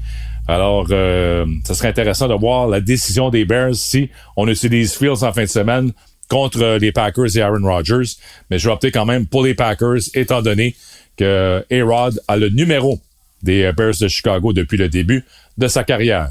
Alors, 0.48 0.86
euh, 0.90 1.46
serait 1.64 1.88
intéressant 1.88 2.28
de 2.28 2.34
voir 2.34 2.68
la 2.68 2.80
décision 2.80 3.30
des 3.30 3.44
Bears 3.44 3.74
si 3.74 4.10
on 4.36 4.48
utilise 4.48 4.94
Fields 4.94 5.22
en 5.22 5.32
fin 5.32 5.42
de 5.42 5.48
semaine 5.48 5.92
contre 6.28 6.78
les 6.80 6.92
Packers 6.92 7.36
et 7.36 7.40
Aaron 7.40 7.62
Rodgers. 7.62 8.16
Mais 8.50 8.58
je 8.58 8.66
vais 8.66 8.72
opter 8.72 8.90
quand 8.90 9.04
même 9.04 9.26
pour 9.26 9.44
les 9.44 9.54
Packers, 9.54 10.00
étant 10.14 10.42
donné 10.42 10.74
que 11.16 11.64
A-Rod 11.70 12.20
a 12.26 12.36
le 12.36 12.48
numéro 12.48 13.00
des 13.42 13.70
Bears 13.72 13.94
de 14.00 14.08
Chicago 14.08 14.52
depuis 14.52 14.76
le 14.76 14.88
début 14.88 15.24
de 15.58 15.68
sa 15.68 15.84
carrière. 15.84 16.30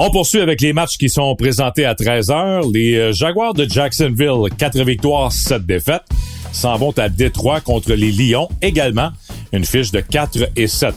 On 0.00 0.10
poursuit 0.12 0.40
avec 0.40 0.60
les 0.60 0.72
matchs 0.72 0.96
qui 0.96 1.08
sont 1.08 1.34
présentés 1.34 1.84
à 1.84 1.94
13h. 1.94 2.72
Les 2.72 2.94
euh, 2.94 3.12
Jaguars 3.12 3.52
de 3.52 3.68
Jacksonville, 3.68 4.48
4 4.56 4.84
victoires, 4.84 5.32
7 5.32 5.66
défaites, 5.66 6.04
s'en 6.52 6.76
vont 6.76 6.92
à 6.98 7.08
Détroit 7.08 7.60
contre 7.60 7.92
les 7.94 8.12
Lions, 8.12 8.48
également 8.62 9.10
une 9.52 9.64
fiche 9.64 9.90
de 9.90 9.98
4 9.98 10.50
et 10.54 10.68
7. 10.68 10.94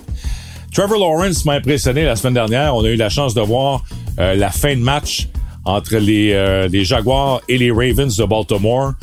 Trevor 0.72 1.00
Lawrence 1.00 1.46
m'a 1.46 1.54
impressionné 1.54 2.04
la 2.04 2.16
semaine 2.16 2.36
dernière. 2.36 2.76
On 2.76 2.84
a 2.86 2.90
eu 2.90 2.96
la 2.96 3.10
chance 3.10 3.34
de 3.34 3.42
voir 3.42 3.84
euh, 4.20 4.36
la 4.36 4.52
fin 4.52 4.76
de 4.76 4.82
match 4.82 5.28
entre 5.66 5.96
euh, 5.96 6.68
les 6.68 6.86
Jaguars 6.86 7.42
et 7.50 7.58
les 7.58 7.72
Ravens 7.72 8.16
de 8.16 8.24
Baltimore. 8.26 8.94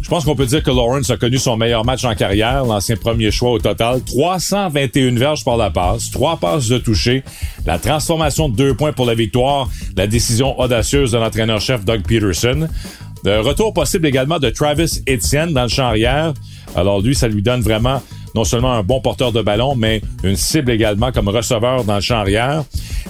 Je 0.00 0.08
pense 0.08 0.24
qu'on 0.24 0.34
peut 0.34 0.46
dire 0.46 0.62
que 0.62 0.70
Lawrence 0.70 1.10
a 1.10 1.16
connu 1.16 1.38
son 1.38 1.56
meilleur 1.56 1.84
match 1.84 2.04
en 2.04 2.14
carrière, 2.14 2.64
l'ancien 2.64 2.96
premier 2.96 3.30
choix 3.30 3.50
au 3.50 3.58
total. 3.58 4.02
321 4.02 5.16
verges 5.16 5.44
par 5.44 5.56
la 5.56 5.70
passe, 5.70 6.10
3 6.10 6.38
passes 6.38 6.68
de 6.68 6.78
toucher, 6.78 7.22
la 7.66 7.78
transformation 7.78 8.48
de 8.48 8.56
deux 8.56 8.74
points 8.74 8.92
pour 8.92 9.04
la 9.06 9.14
victoire, 9.14 9.68
la 9.96 10.06
décision 10.06 10.58
audacieuse 10.58 11.12
de 11.12 11.18
l'entraîneur-chef 11.18 11.84
Doug 11.84 12.02
Peterson. 12.06 12.68
De 13.24 13.36
retour 13.36 13.74
possible 13.74 14.06
également 14.06 14.38
de 14.38 14.48
Travis 14.48 15.02
Etienne 15.08 15.52
dans 15.52 15.64
le 15.64 15.68
champ 15.68 15.86
arrière. 15.86 16.32
Alors 16.76 17.00
lui, 17.00 17.14
ça 17.14 17.28
lui 17.28 17.42
donne 17.42 17.60
vraiment 17.60 18.00
non 18.34 18.44
seulement 18.44 18.72
un 18.72 18.82
bon 18.82 19.00
porteur 19.00 19.32
de 19.32 19.42
ballon, 19.42 19.74
mais 19.74 20.00
une 20.22 20.36
cible 20.36 20.70
également 20.70 21.10
comme 21.10 21.28
receveur 21.28 21.84
dans 21.84 21.96
le 21.96 22.00
champ 22.00 22.18
arrière. 22.18 22.62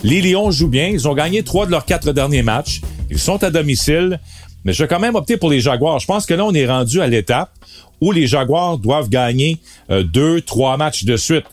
Les 0.02 0.22
Lions 0.22 0.50
jouent 0.50 0.68
bien. 0.68 0.88
Ils 0.88 1.06
ont 1.06 1.14
gagné 1.14 1.42
trois 1.42 1.66
de 1.66 1.70
leurs 1.70 1.84
quatre 1.84 2.12
derniers 2.12 2.42
matchs. 2.42 2.80
Ils 3.10 3.18
sont 3.18 3.42
à 3.42 3.50
domicile. 3.50 4.20
Mais 4.68 4.74
je 4.74 4.82
vais 4.84 4.88
quand 4.88 5.00
même 5.00 5.14
opter 5.14 5.38
pour 5.38 5.48
les 5.48 5.60
Jaguars. 5.60 5.98
Je 5.98 6.06
pense 6.06 6.26
que 6.26 6.34
là, 6.34 6.44
on 6.44 6.52
est 6.52 6.66
rendu 6.66 7.00
à 7.00 7.06
l'étape 7.06 7.50
où 8.02 8.12
les 8.12 8.26
Jaguars 8.26 8.76
doivent 8.76 9.08
gagner 9.08 9.56
euh, 9.90 10.02
deux, 10.02 10.42
trois 10.42 10.76
matchs 10.76 11.04
de 11.04 11.16
suite. 11.16 11.46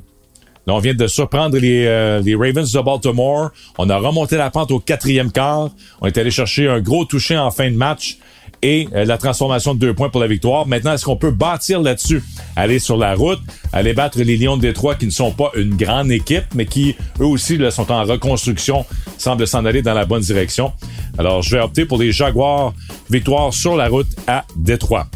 Là, 0.67 0.73
on 0.73 0.79
vient 0.79 0.93
de 0.93 1.07
surprendre 1.07 1.57
les, 1.57 1.85
euh, 1.85 2.19
les, 2.19 2.35
Ravens 2.35 2.69
de 2.69 2.81
Baltimore. 2.81 3.51
On 3.77 3.89
a 3.89 3.97
remonté 3.97 4.35
la 4.35 4.49
pente 4.49 4.69
au 4.71 4.79
quatrième 4.79 5.31
quart. 5.31 5.69
On 6.01 6.07
est 6.07 6.17
allé 6.17 6.29
chercher 6.29 6.67
un 6.67 6.81
gros 6.81 7.05
toucher 7.05 7.37
en 7.37 7.51
fin 7.51 7.71
de 7.71 7.77
match 7.77 8.17
et 8.61 8.89
euh, 8.93 9.05
la 9.05 9.17
transformation 9.17 9.75
de 9.75 9.79
deux 9.79 9.93
points 9.93 10.09
pour 10.09 10.19
la 10.19 10.27
victoire. 10.27 10.67
Maintenant, 10.67 10.93
est-ce 10.93 11.05
qu'on 11.05 11.15
peut 11.15 11.31
bâtir 11.31 11.81
là-dessus? 11.81 12.23
Aller 12.55 12.79
sur 12.79 12.97
la 12.97 13.13
route, 13.13 13.39
aller 13.71 13.93
battre 13.93 14.19
les 14.19 14.37
Lions 14.37 14.57
de 14.57 14.61
Détroit 14.63 14.95
qui 14.95 15.05
ne 15.05 15.11
sont 15.11 15.31
pas 15.31 15.51
une 15.55 15.75
grande 15.75 16.11
équipe, 16.11 16.45
mais 16.53 16.65
qui, 16.65 16.95
eux 17.19 17.25
aussi, 17.25 17.57
là, 17.57 17.71
sont 17.71 17.91
en 17.91 18.03
reconstruction, 18.03 18.85
semblent 19.17 19.47
s'en 19.47 19.65
aller 19.65 19.81
dans 19.81 19.93
la 19.93 20.05
bonne 20.05 20.21
direction. 20.21 20.73
Alors, 21.17 21.41
je 21.41 21.55
vais 21.55 21.61
opter 21.61 21.85
pour 21.85 21.97
les 21.97 22.11
Jaguars. 22.11 22.73
Victoire 23.09 23.53
sur 23.53 23.75
la 23.75 23.87
route 23.87 24.07
à 24.27 24.45
Détroit. 24.55 25.07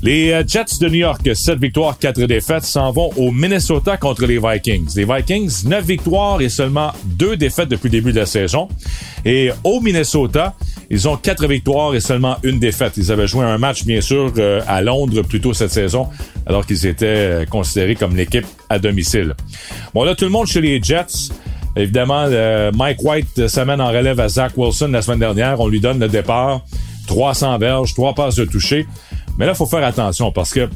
Les 0.00 0.30
euh, 0.30 0.44
Jets 0.46 0.78
de 0.80 0.88
New 0.88 0.94
York, 0.94 1.28
7 1.34 1.58
victoires, 1.58 1.98
4 1.98 2.22
défaites, 2.22 2.62
s'en 2.62 2.92
vont 2.92 3.10
au 3.16 3.32
Minnesota 3.32 3.96
contre 3.96 4.26
les 4.26 4.38
Vikings. 4.38 4.88
Les 4.94 5.04
Vikings, 5.04 5.64
9 5.66 5.84
victoires 5.84 6.40
et 6.40 6.48
seulement 6.48 6.92
2 7.04 7.36
défaites 7.36 7.68
depuis 7.68 7.88
le 7.88 7.92
début 7.92 8.12
de 8.12 8.20
la 8.20 8.26
saison. 8.26 8.68
Et 9.24 9.50
au 9.64 9.80
Minnesota, 9.80 10.54
ils 10.88 11.08
ont 11.08 11.16
4 11.16 11.48
victoires 11.48 11.96
et 11.96 12.00
seulement 12.00 12.36
une 12.44 12.60
défaite. 12.60 12.92
Ils 12.96 13.10
avaient 13.10 13.26
joué 13.26 13.44
un 13.44 13.58
match, 13.58 13.84
bien 13.84 14.00
sûr, 14.00 14.32
euh, 14.38 14.60
à 14.68 14.82
Londres 14.82 15.22
plus 15.22 15.40
tôt 15.40 15.52
cette 15.52 15.72
saison, 15.72 16.06
alors 16.46 16.64
qu'ils 16.64 16.86
étaient 16.86 17.06
euh, 17.06 17.44
considérés 17.44 17.96
comme 17.96 18.14
l'équipe 18.14 18.46
à 18.68 18.78
domicile. 18.78 19.34
Bon, 19.94 20.04
là, 20.04 20.14
tout 20.14 20.24
le 20.24 20.30
monde 20.30 20.46
chez 20.46 20.60
les 20.60 20.80
Jets. 20.80 21.32
Évidemment, 21.78 22.28
Mike 22.74 23.02
White 23.02 23.48
s'amène 23.48 23.80
en 23.80 23.88
relève 23.88 24.20
à 24.20 24.28
Zach 24.28 24.52
Wilson 24.56 24.88
la 24.88 25.00
semaine 25.00 25.20
dernière. 25.20 25.60
On 25.60 25.68
lui 25.68 25.80
donne 25.80 26.00
le 26.00 26.08
départ. 26.08 26.62
300 27.06 27.56
verges, 27.58 27.94
3 27.94 28.14
passes 28.14 28.34
de 28.34 28.44
toucher. 28.44 28.86
Mais 29.38 29.46
là, 29.46 29.52
il 29.52 29.56
faut 29.56 29.66
faire 29.66 29.84
attention 29.84 30.32
parce 30.32 30.52
que 30.52 30.68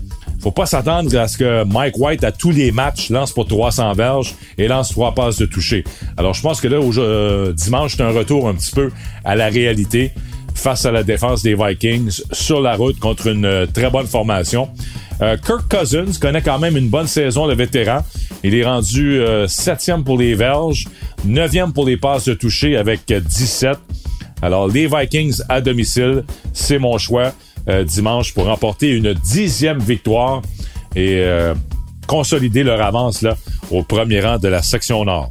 faut 0.43 0.51
pas 0.51 0.67
s'attendre 0.67 1.17
à 1.17 1.29
ce 1.29 1.39
que 1.39 1.65
Mike 1.65 1.97
White, 1.99 2.25
à 2.25 2.33
tous 2.33 2.51
les 2.51 2.73
matchs, 2.73 3.11
lance 3.11 3.31
pour 3.31 3.47
300 3.47 3.93
verges 3.93 4.35
et 4.59 4.67
lance 4.67 4.89
trois 4.89 5.15
passes 5.15 5.37
de 5.37 5.47
toucher. 5.47 5.85
Alors, 6.17 6.35
je 6.35 6.43
pense 6.43 6.61
que 6.61 6.67
là, 6.67 6.79
euh, 6.79 7.53
dimanche, 7.53 7.95
c'est 7.97 8.03
un 8.03 8.11
retour 8.11 8.49
un 8.49 8.55
petit 8.55 8.73
peu 8.73 8.91
à 9.25 9.37
la 9.37 9.47
réalité 9.47 10.11
face 10.55 10.85
à 10.85 10.91
la 10.91 11.05
défense 11.05 11.45
des 11.45 11.55
Vikings 11.55 12.23
sur 12.33 12.61
la 12.61 12.75
route 12.75 12.99
contre 12.99 13.29
une 13.29 13.45
euh, 13.45 13.67
très 13.67 13.89
bonne 13.89 14.09
formation. 14.09 14.69
Euh, 15.23 15.37
Kirk 15.37 15.73
Cousins 15.73 16.19
connaît 16.21 16.43
quand 16.43 16.59
même 16.59 16.77
une 16.77 16.89
bonne 16.89 17.07
saison, 17.07 17.47
le 17.47 17.55
vétéran. 17.55 18.01
Il 18.45 18.55
est 18.55 18.65
rendu 18.65 19.21
septième 19.47 20.03
pour 20.05 20.19
les 20.19 20.35
verges, 20.35 20.87
neuvième 21.25 21.73
pour 21.73 21.87
les 21.87 21.97
passes 21.97 22.25
de 22.25 22.35
toucher 22.35 22.77
avec 22.77 23.13
17. 23.13 23.79
Alors, 24.43 24.67
les 24.67 24.89
Vikings 24.89 25.41
à 25.49 25.61
domicile, 25.61 26.25
c'est 26.53 26.79
mon 26.79 26.99
choix. 26.99 27.33
Euh, 27.69 27.85
dimanche 27.85 28.35
pour 28.35 28.47
remporter 28.47 28.89
une 28.89 29.15
dixième 29.15 29.79
victoire 29.79 30.43
et 30.97 31.19
euh, 31.19 31.55
consolider 32.09 32.65
leur 32.65 32.83
avance 32.83 33.23
là, 33.23 33.37
au 33.71 33.85
premier 33.85 34.21
rang 34.21 34.39
de 34.39 34.49
la 34.49 34.63
section 34.63 35.05
nord. 35.05 35.31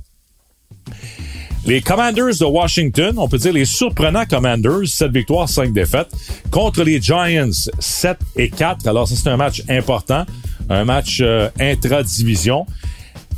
Les 1.65 1.81
Commanders 1.81 2.37
de 2.39 2.45
Washington, 2.45 3.15
on 3.17 3.27
peut 3.27 3.37
dire 3.37 3.51
les 3.51 3.65
surprenants 3.65 4.25
Commanders, 4.25 4.87
7 4.87 5.11
victoires, 5.11 5.49
5 5.49 5.73
défaites, 5.73 6.09
contre 6.51 6.83
les 6.83 7.01
Giants, 7.01 7.51
7 7.79 8.17
et 8.37 8.49
4. 8.49 8.87
Alors 8.87 9.09
ça, 9.09 9.15
c'est 9.15 9.29
un 9.29 9.37
match 9.37 9.61
important, 9.67 10.25
un 10.69 10.85
match 10.85 11.19
euh, 11.21 11.49
intra-division. 11.59 12.65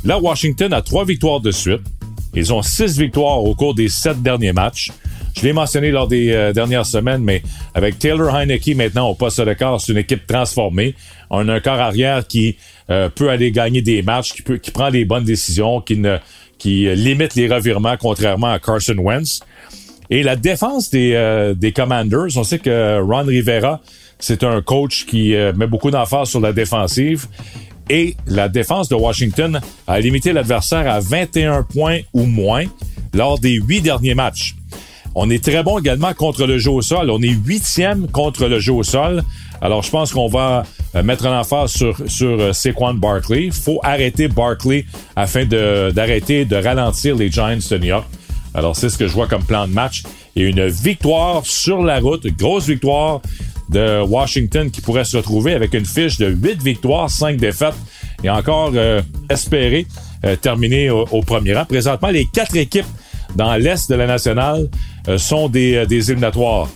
Là, 0.04 0.18
Washington 0.18 0.72
a 0.74 0.82
3 0.82 1.06
victoires 1.06 1.40
de 1.40 1.50
suite. 1.50 1.80
Ils 2.34 2.52
ont 2.52 2.60
6 2.60 2.98
victoires 2.98 3.42
au 3.42 3.54
cours 3.54 3.74
des 3.74 3.88
7 3.88 4.22
derniers 4.22 4.52
matchs. 4.52 4.90
Je 5.34 5.42
l'ai 5.42 5.52
mentionné 5.52 5.90
lors 5.90 6.06
des 6.06 6.30
euh, 6.30 6.52
dernières 6.52 6.84
semaines, 6.84 7.22
mais 7.22 7.42
avec 7.74 7.98
Taylor 7.98 8.34
Heineke 8.34 8.76
maintenant 8.76 9.08
au 9.08 9.14
poste 9.14 9.40
de 9.40 9.52
corps, 9.54 9.80
c'est 9.80 9.92
une 9.92 9.98
équipe 9.98 10.26
transformée. 10.26 10.94
On 11.30 11.48
a 11.48 11.54
un 11.54 11.60
corps 11.60 11.80
arrière 11.80 12.26
qui 12.26 12.56
euh, 12.90 13.08
peut 13.08 13.30
aller 13.30 13.50
gagner 13.50 13.80
des 13.82 14.02
matchs, 14.02 14.34
qui, 14.34 14.70
prend 14.70 14.90
les 14.90 15.04
bonnes 15.04 15.24
décisions, 15.24 15.80
qui 15.80 15.96
euh, 16.06 16.94
limite 16.94 17.34
les 17.34 17.48
revirements, 17.48 17.96
contrairement 17.98 18.52
à 18.52 18.58
Carson 18.58 18.96
Wentz. 18.98 19.40
Et 20.10 20.22
la 20.22 20.36
défense 20.36 20.90
des, 20.90 21.54
des 21.56 21.72
Commanders, 21.72 22.36
on 22.36 22.44
sait 22.44 22.58
que 22.58 23.00
Ron 23.00 23.24
Rivera, 23.24 23.80
c'est 24.18 24.44
un 24.44 24.60
coach 24.60 25.06
qui 25.06 25.34
met 25.56 25.66
beaucoup 25.66 25.90
d'emphase 25.90 26.28
sur 26.28 26.40
la 26.40 26.52
défensive. 26.52 27.26
Et 27.90 28.16
la 28.26 28.48
défense 28.48 28.88
de 28.88 28.94
Washington 28.94 29.60
a 29.86 30.00
limité 30.00 30.32
l'adversaire 30.32 30.90
à 30.90 31.00
21 31.00 31.62
points 31.62 32.00
ou 32.12 32.24
moins 32.24 32.64
lors 33.12 33.38
des 33.38 33.54
huit 33.54 33.82
derniers 33.82 34.14
matchs. 34.14 34.56
On 35.14 35.30
est 35.30 35.42
très 35.42 35.62
bon 35.62 35.78
également 35.78 36.12
contre 36.12 36.44
le 36.46 36.58
jeu 36.58 36.70
au 36.70 36.82
sol. 36.82 37.08
On 37.10 37.22
est 37.22 37.28
huitième 37.28 38.08
contre 38.08 38.46
le 38.46 38.58
jeu 38.58 38.72
au 38.72 38.82
sol. 38.82 39.22
Alors, 39.60 39.82
je 39.82 39.90
pense 39.90 40.12
qu'on 40.12 40.26
va 40.26 40.64
euh, 40.96 41.02
mettre 41.04 41.26
un 41.26 41.38
emphase 41.38 41.70
sur, 41.72 41.96
sur 42.08 42.40
euh, 42.40 42.52
Saquon 42.52 42.94
Barkley. 42.94 43.50
faut 43.52 43.78
arrêter 43.84 44.26
Barkley 44.26 44.86
afin 45.14 45.44
d'arrêter 45.44 46.44
de, 46.44 46.56
ralentir 46.56 47.14
les 47.14 47.30
Giants 47.30 47.56
de 47.70 47.78
New 47.78 47.86
York. 47.86 48.06
Alors, 48.54 48.74
c'est 48.74 48.88
ce 48.88 48.98
que 48.98 49.06
je 49.06 49.12
vois 49.12 49.28
comme 49.28 49.44
plan 49.44 49.68
de 49.68 49.72
match. 49.72 50.02
Et 50.36 50.42
une 50.42 50.66
victoire 50.66 51.44
sur 51.44 51.82
la 51.82 52.00
route, 52.00 52.26
grosse 52.36 52.66
victoire 52.66 53.20
de 53.68 54.02
Washington 54.02 54.70
qui 54.70 54.80
pourrait 54.80 55.04
se 55.04 55.16
retrouver 55.16 55.54
avec 55.54 55.74
une 55.74 55.86
fiche 55.86 56.18
de 56.18 56.26
8 56.26 56.62
victoires, 56.62 57.08
5 57.08 57.36
défaites 57.36 57.74
et 58.22 58.30
encore 58.30 58.72
euh, 58.74 59.00
espérer 59.30 59.86
terminer 60.40 60.88
au, 60.88 61.20
premier 61.20 61.54
rang. 61.54 61.66
Présentement, 61.66 62.08
les 62.08 62.24
quatre 62.24 62.56
équipes 62.56 62.86
dans 63.36 63.54
l'Est 63.56 63.90
de 63.90 63.94
la 63.94 64.06
nationale 64.06 64.68
euh, 65.08 65.18
sont 65.18 65.48
des, 65.48 65.76
euh, 65.76 65.86
des 65.86 66.10
éliminatoires. 66.10 66.68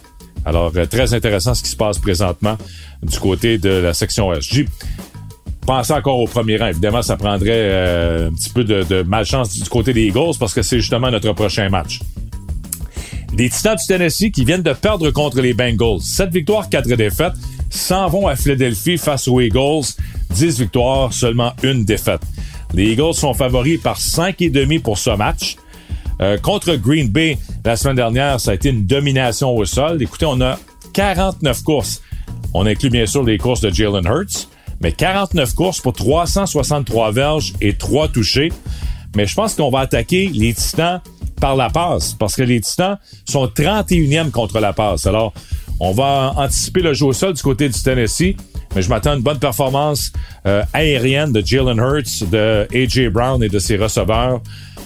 Alors, 0.44 0.72
euh, 0.76 0.86
très 0.86 1.14
intéressant 1.14 1.54
ce 1.54 1.62
qui 1.62 1.70
se 1.70 1.76
passe 1.76 1.98
présentement 1.98 2.56
du 3.02 3.18
côté 3.18 3.58
de 3.58 3.70
la 3.70 3.94
section. 3.94 4.32
J'ai 4.40 4.66
pensé 5.66 5.92
encore 5.92 6.18
au 6.18 6.26
premier 6.26 6.56
rang. 6.56 6.66
Évidemment, 6.66 7.02
ça 7.02 7.16
prendrait 7.16 8.26
un 8.26 8.32
petit 8.32 8.50
peu 8.50 8.64
de, 8.64 8.82
de, 8.82 9.02
malchance 9.02 9.52
du 9.52 9.68
côté 9.68 9.92
des 9.92 10.06
Eagles 10.06 10.36
parce 10.38 10.54
que 10.54 10.62
c'est 10.62 10.78
justement 10.78 11.10
notre 11.10 11.32
prochain 11.32 11.68
match. 11.68 12.00
Les 13.38 13.48
Titans 13.50 13.76
du 13.76 13.86
Tennessee 13.86 14.32
qui 14.32 14.44
viennent 14.44 14.62
de 14.62 14.72
perdre 14.72 15.12
contre 15.12 15.40
les 15.40 15.54
Bengals. 15.54 16.00
7 16.00 16.30
victoires, 16.30 16.68
4 16.68 16.88
défaites, 16.96 17.34
s'en 17.70 18.08
vont 18.08 18.26
à 18.26 18.34
Philadelphie 18.34 18.98
face 18.98 19.28
aux 19.28 19.40
Eagles. 19.40 19.94
10 20.30 20.58
victoires, 20.58 21.12
seulement 21.12 21.52
une 21.62 21.84
défaite. 21.84 22.20
Les 22.74 22.90
Eagles 22.90 23.14
sont 23.14 23.34
favoris 23.34 23.80
par 23.80 24.00
5,5 24.00 24.80
pour 24.80 24.98
ce 24.98 25.10
match. 25.10 25.54
Euh, 26.20 26.36
contre 26.36 26.74
Green 26.74 27.10
Bay, 27.10 27.38
la 27.64 27.76
semaine 27.76 27.94
dernière, 27.94 28.40
ça 28.40 28.50
a 28.50 28.54
été 28.54 28.70
une 28.70 28.86
domination 28.86 29.56
au 29.56 29.64
sol. 29.64 30.02
Écoutez, 30.02 30.26
on 30.26 30.40
a 30.40 30.58
49 30.92 31.62
courses. 31.62 32.02
On 32.54 32.66
inclut 32.66 32.90
bien 32.90 33.06
sûr 33.06 33.22
les 33.22 33.38
courses 33.38 33.60
de 33.60 33.70
Jalen 33.70 34.04
Hurts, 34.04 34.48
mais 34.80 34.90
49 34.90 35.54
courses 35.54 35.80
pour 35.80 35.92
363 35.92 37.12
verges 37.12 37.52
et 37.60 37.74
3 37.74 38.08
touchés. 38.08 38.50
Mais 39.14 39.26
je 39.26 39.34
pense 39.36 39.54
qu'on 39.54 39.70
va 39.70 39.78
attaquer 39.80 40.28
les 40.34 40.54
Titans 40.54 41.00
par 41.38 41.56
la 41.56 41.70
passe, 41.70 42.14
parce 42.18 42.34
que 42.34 42.42
les 42.42 42.60
Titans 42.60 42.98
sont 43.24 43.46
31e 43.46 44.30
contre 44.30 44.60
la 44.60 44.72
passe. 44.72 45.06
Alors, 45.06 45.32
on 45.80 45.92
va 45.92 46.32
anticiper 46.36 46.80
le 46.80 46.92
jeu 46.92 47.06
au 47.06 47.12
sol 47.12 47.34
du 47.34 47.42
côté 47.42 47.68
du 47.68 47.80
Tennessee, 47.80 48.34
mais 48.74 48.82
je 48.82 48.88
m'attends 48.88 49.12
à 49.12 49.14
une 49.16 49.22
bonne 49.22 49.38
performance 49.38 50.12
euh, 50.46 50.62
aérienne 50.72 51.32
de 51.32 51.44
Jalen 51.44 51.78
Hurts, 51.78 52.28
de 52.30 52.66
A.J. 52.74 53.08
Brown 53.08 53.42
et 53.42 53.48
de 53.48 53.58
ses 53.58 53.76
receveurs. 53.76 54.40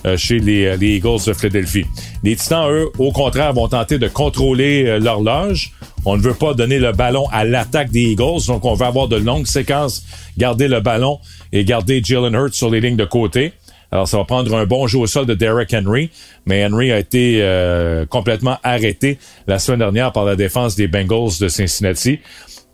Euh, 0.04 0.16
chez 0.16 0.40
les, 0.40 0.76
les, 0.78 0.96
Eagles 0.96 1.24
de 1.28 1.32
Philadelphie. 1.32 1.84
Les 2.24 2.34
Titans, 2.34 2.68
eux, 2.68 2.90
au 2.98 3.12
contraire, 3.12 3.52
vont 3.52 3.68
tenter 3.68 4.00
de 4.00 4.08
contrôler 4.08 4.84
euh, 4.84 4.98
l'horloge. 4.98 5.70
On 6.04 6.16
ne 6.16 6.22
veut 6.22 6.34
pas 6.34 6.54
donner 6.54 6.80
le 6.80 6.90
ballon 6.90 7.28
à 7.30 7.44
l'attaque 7.44 7.92
des 7.92 8.10
Eagles, 8.10 8.46
donc 8.48 8.64
on 8.64 8.74
veut 8.74 8.84
avoir 8.84 9.06
de 9.06 9.14
longues 9.14 9.46
séquences, 9.46 10.04
garder 10.36 10.66
le 10.66 10.80
ballon 10.80 11.20
et 11.52 11.64
garder 11.64 12.02
Jalen 12.02 12.34
Hurts 12.34 12.54
sur 12.54 12.68
les 12.68 12.80
lignes 12.80 12.96
de 12.96 13.04
côté. 13.04 13.52
Alors, 13.92 14.08
ça 14.08 14.16
va 14.16 14.24
prendre 14.24 14.54
un 14.56 14.64
bon 14.64 14.86
jeu 14.86 14.98
au 14.98 15.06
sol 15.06 15.26
de 15.26 15.34
Derek 15.34 15.74
Henry, 15.74 16.10
mais 16.46 16.64
Henry 16.64 16.90
a 16.90 16.98
été 16.98 17.40
euh, 17.42 18.06
complètement 18.06 18.58
arrêté 18.62 19.18
la 19.46 19.58
semaine 19.58 19.80
dernière 19.80 20.12
par 20.12 20.24
la 20.24 20.34
défense 20.34 20.74
des 20.74 20.88
Bengals 20.88 21.38
de 21.38 21.48
Cincinnati. 21.48 22.18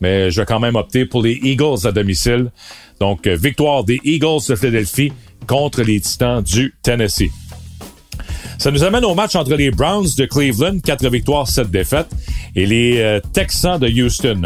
Mais 0.01 0.31
je 0.31 0.41
vais 0.41 0.47
quand 0.47 0.61
même 0.61 0.77
opter 0.77 1.05
pour 1.05 1.23
les 1.23 1.35
Eagles 1.43 1.85
à 1.87 1.93
domicile. 1.93 2.53
Donc, 3.01 3.27
victoire 3.27 3.83
des 3.83 4.01
Eagles 4.05 4.47
de 4.49 4.55
Philadelphie 4.55 5.13
contre 5.49 5.83
les 5.83 6.01
Titans 6.01 6.41
du 6.41 6.75
Tennessee. 6.83 7.31
Ça 8.59 8.73
nous 8.73 8.83
amène 8.83 9.05
au 9.05 9.15
match 9.15 9.37
entre 9.37 9.55
les 9.55 9.71
Browns 9.71 10.09
de 10.17 10.25
Cleveland, 10.25 10.81
4 10.81 11.09
victoires, 11.09 11.47
7 11.49 11.71
défaites, 11.71 12.09
et 12.57 12.67
les 12.67 12.99
euh, 12.99 13.21
Texans 13.33 13.79
de 13.79 13.89
Houston, 13.89 14.43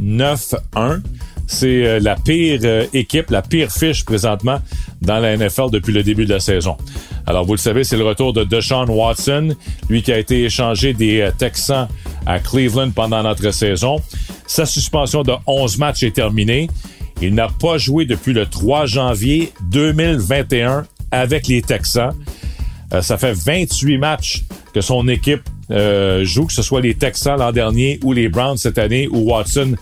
1-9-1. 0.00 1.02
C'est 1.46 1.86
euh, 1.86 2.00
la 2.00 2.16
pire 2.16 2.60
euh, 2.64 2.86
équipe, 2.92 3.30
la 3.30 3.42
pire 3.42 3.70
fiche 3.70 4.04
présentement 4.04 4.58
dans 5.02 5.18
la 5.18 5.36
NFL 5.36 5.70
depuis 5.70 5.92
le 5.92 6.02
début 6.02 6.24
de 6.24 6.32
la 6.32 6.40
saison. 6.40 6.76
Alors, 7.26 7.44
vous 7.44 7.52
le 7.52 7.58
savez, 7.58 7.84
c'est 7.84 7.96
le 7.96 8.04
retour 8.04 8.32
de 8.32 8.44
Deshaun 8.44 8.88
Watson, 8.88 9.54
lui 9.88 10.02
qui 10.02 10.12
a 10.12 10.18
été 10.18 10.44
échangé 10.44 10.92
des 10.92 11.28
Texans 11.38 11.88
à 12.24 12.38
Cleveland 12.38 12.90
pendant 12.90 13.22
notre 13.22 13.50
saison. 13.50 14.00
Sa 14.46 14.66
suspension 14.66 15.22
de 15.22 15.32
11 15.46 15.78
matchs 15.78 16.02
est 16.02 16.14
terminée. 16.14 16.68
Il 17.20 17.34
n'a 17.34 17.48
pas 17.48 17.78
joué 17.78 18.04
depuis 18.04 18.32
le 18.32 18.46
3 18.46 18.86
janvier 18.86 19.52
2021 19.70 20.84
avec 21.10 21.48
les 21.48 21.62
Texans. 21.62 22.12
Euh, 22.92 23.02
ça 23.02 23.16
fait 23.18 23.32
28 23.32 23.98
matchs 23.98 24.44
que 24.72 24.80
son 24.80 25.08
équipe 25.08 25.42
euh, 25.70 26.24
joue, 26.24 26.46
que 26.46 26.52
ce 26.52 26.62
soit 26.62 26.80
les 26.80 26.94
Texans 26.94 27.38
l'an 27.38 27.52
dernier 27.52 27.98
ou 28.04 28.12
les 28.12 28.28
Browns 28.28 28.58
cette 28.58 28.78
année, 28.78 29.08
où 29.10 29.30
Watson 29.30 29.74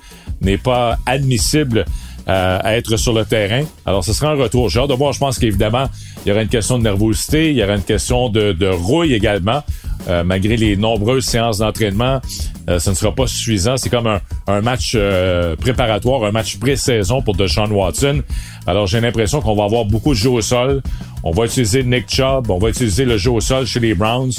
n'est 0.45 0.59
pas 0.59 0.99
admissible 1.07 1.85
euh, 2.29 2.59
à 2.63 2.77
être 2.77 2.97
sur 2.97 3.13
le 3.13 3.25
terrain. 3.25 3.65
Alors, 3.85 4.05
ce 4.05 4.13
sera 4.13 4.33
un 4.33 4.35
retour. 4.35 4.71
J'ai 4.71 4.81
hâte 4.81 4.89
de 4.89 4.95
voir. 4.95 5.13
Je 5.13 5.19
pense 5.19 5.39
qu'évidemment, 5.39 5.87
il 6.25 6.29
y 6.29 6.33
aura 6.33 6.43
une 6.43 6.49
question 6.49 6.79
de 6.79 6.83
nervosité, 6.85 7.51
il 7.51 7.57
y 7.57 7.63
aura 7.63 7.75
une 7.75 7.83
question 7.83 8.29
de, 8.29 8.53
de 8.53 8.67
rouille 8.67 9.13
également. 9.15 9.63
Euh, 10.08 10.23
malgré 10.23 10.56
les 10.56 10.76
nombreuses 10.76 11.25
séances 11.25 11.58
d'entraînement, 11.58 12.20
euh, 12.68 12.78
ce 12.78 12.90
ne 12.90 12.94
sera 12.94 13.14
pas 13.14 13.26
suffisant. 13.26 13.76
C'est 13.76 13.90
comme 13.90 14.06
un, 14.46 14.61
match 14.61 14.92
euh, 14.94 15.56
préparatoire, 15.56 16.25
un 16.25 16.30
match 16.30 16.58
pré-saison 16.58 17.23
pour 17.23 17.34
Deshaun 17.34 17.70
Watson. 17.70 18.23
Alors 18.66 18.87
j'ai 18.87 19.00
l'impression 19.00 19.40
qu'on 19.40 19.54
va 19.54 19.64
avoir 19.64 19.84
beaucoup 19.84 20.11
de 20.11 20.18
jeux 20.18 20.30
au 20.30 20.40
sol. 20.40 20.82
On 21.23 21.30
va 21.30 21.46
utiliser 21.46 21.82
Nick 21.84 22.08
Chubb, 22.08 22.50
on 22.50 22.58
va 22.58 22.68
utiliser 22.68 23.04
le 23.04 23.16
jeu 23.16 23.30
au 23.30 23.40
sol 23.40 23.66
chez 23.66 23.80
les 23.80 23.94
Browns. 23.94 24.32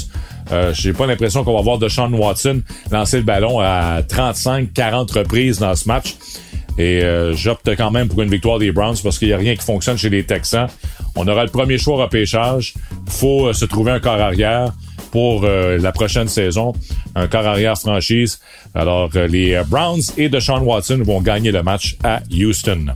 Euh, 0.52 0.72
J'ai 0.74 0.92
pas 0.92 1.06
l'impression 1.06 1.42
qu'on 1.42 1.54
va 1.54 1.62
voir 1.62 1.78
Deshaun 1.78 2.12
Watson 2.14 2.62
lancer 2.90 3.18
le 3.18 3.24
ballon 3.24 3.58
à 3.60 4.02
35-40 4.02 5.18
reprises 5.18 5.58
dans 5.58 5.74
ce 5.74 5.88
match. 5.88 6.16
Et 6.78 7.02
euh, 7.02 7.34
j'opte 7.34 7.74
quand 7.76 7.90
même 7.90 8.08
pour 8.08 8.22
une 8.22 8.30
victoire 8.30 8.58
des 8.58 8.70
Browns 8.70 8.96
parce 9.02 9.18
qu'il 9.18 9.28
n'y 9.28 9.34
a 9.34 9.38
rien 9.38 9.56
qui 9.56 9.64
fonctionne 9.64 9.96
chez 9.96 10.10
les 10.10 10.24
Texans. 10.24 10.68
On 11.16 11.26
aura 11.26 11.44
le 11.44 11.50
premier 11.50 11.78
choix 11.78 12.04
au 12.04 12.08
pêchage. 12.08 12.74
faut 13.08 13.52
se 13.52 13.64
trouver 13.64 13.92
un 13.92 14.00
corps 14.00 14.20
arrière 14.20 14.72
pour 15.16 15.44
euh, 15.44 15.78
la 15.78 15.92
prochaine 15.92 16.28
saison. 16.28 16.74
Un 17.14 17.26
corps 17.26 17.46
arrière 17.46 17.78
franchise. 17.78 18.38
Alors, 18.74 19.08
euh, 19.16 19.26
les 19.26 19.58
Browns 19.66 20.02
et 20.18 20.28
Deshaun 20.28 20.60
Watson 20.60 21.00
vont 21.02 21.22
gagner 21.22 21.52
le 21.52 21.62
match 21.62 21.96
à 22.04 22.20
Houston. 22.30 22.88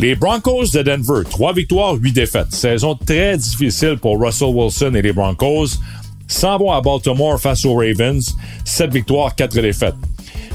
Les 0.00 0.16
Broncos 0.16 0.72
de 0.74 0.82
Denver, 0.82 1.22
trois 1.30 1.52
victoires, 1.52 1.94
huit 1.94 2.10
défaites. 2.10 2.50
Saison 2.50 2.96
très 2.96 3.36
difficile 3.36 3.98
pour 4.02 4.20
Russell 4.20 4.48
Wilson 4.48 4.94
et 4.96 5.02
les 5.02 5.12
Broncos. 5.12 5.78
S'en 6.26 6.58
vont 6.58 6.72
à 6.72 6.80
Baltimore 6.80 7.40
face 7.40 7.64
aux 7.64 7.74
Ravens. 7.74 8.34
Sept 8.64 8.92
victoires, 8.92 9.36
quatre 9.36 9.60
défaites. 9.60 9.94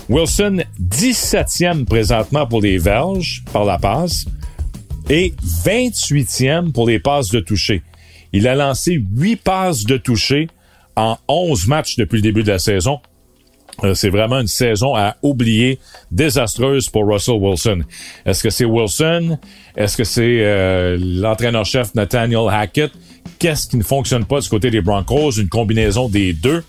Wilson, 0.09 0.63
17e 0.81 1.85
présentement 1.85 2.45
pour 2.45 2.59
les 2.59 2.77
Verges 2.77 3.41
par 3.53 3.63
la 3.63 3.77
passe 3.77 4.25
et 5.09 5.33
28e 5.63 6.73
pour 6.73 6.89
les 6.89 6.99
passes 6.99 7.29
de 7.29 7.39
toucher. 7.39 7.83
Il 8.33 8.49
a 8.49 8.55
lancé 8.55 9.01
8 9.15 9.37
passes 9.37 9.85
de 9.85 9.95
toucher 9.95 10.49
en 10.97 11.17
11 11.29 11.67
matchs 11.67 11.95
depuis 11.95 12.17
le 12.17 12.23
début 12.23 12.43
de 12.43 12.51
la 12.51 12.59
saison. 12.59 12.99
Euh, 13.83 13.93
c'est 13.93 14.09
vraiment 14.09 14.39
une 14.39 14.47
saison 14.47 14.95
à 14.95 15.15
oublier, 15.21 15.79
désastreuse 16.09 16.89
pour 16.89 17.07
Russell 17.07 17.35
Wilson. 17.35 17.81
Est-ce 18.25 18.41
que 18.41 18.49
c'est 18.49 18.65
Wilson? 18.65 19.37
Est-ce 19.75 19.95
que 19.95 20.03
c'est 20.03 20.39
euh, 20.41 20.97
l'entraîneur-chef 20.99 21.93
Nathaniel 21.93 22.49
Hackett? 22.49 22.91
Qu'est-ce 23.37 23.67
qui 23.67 23.77
ne 23.77 23.83
fonctionne 23.83 24.25
pas 24.25 24.39
du 24.39 24.49
côté 24.49 24.71
des 24.71 24.81
Broncos? 24.81 25.33
Une 25.33 25.49
combinaison 25.49 26.09
des 26.09 26.33
deux. 26.33 26.63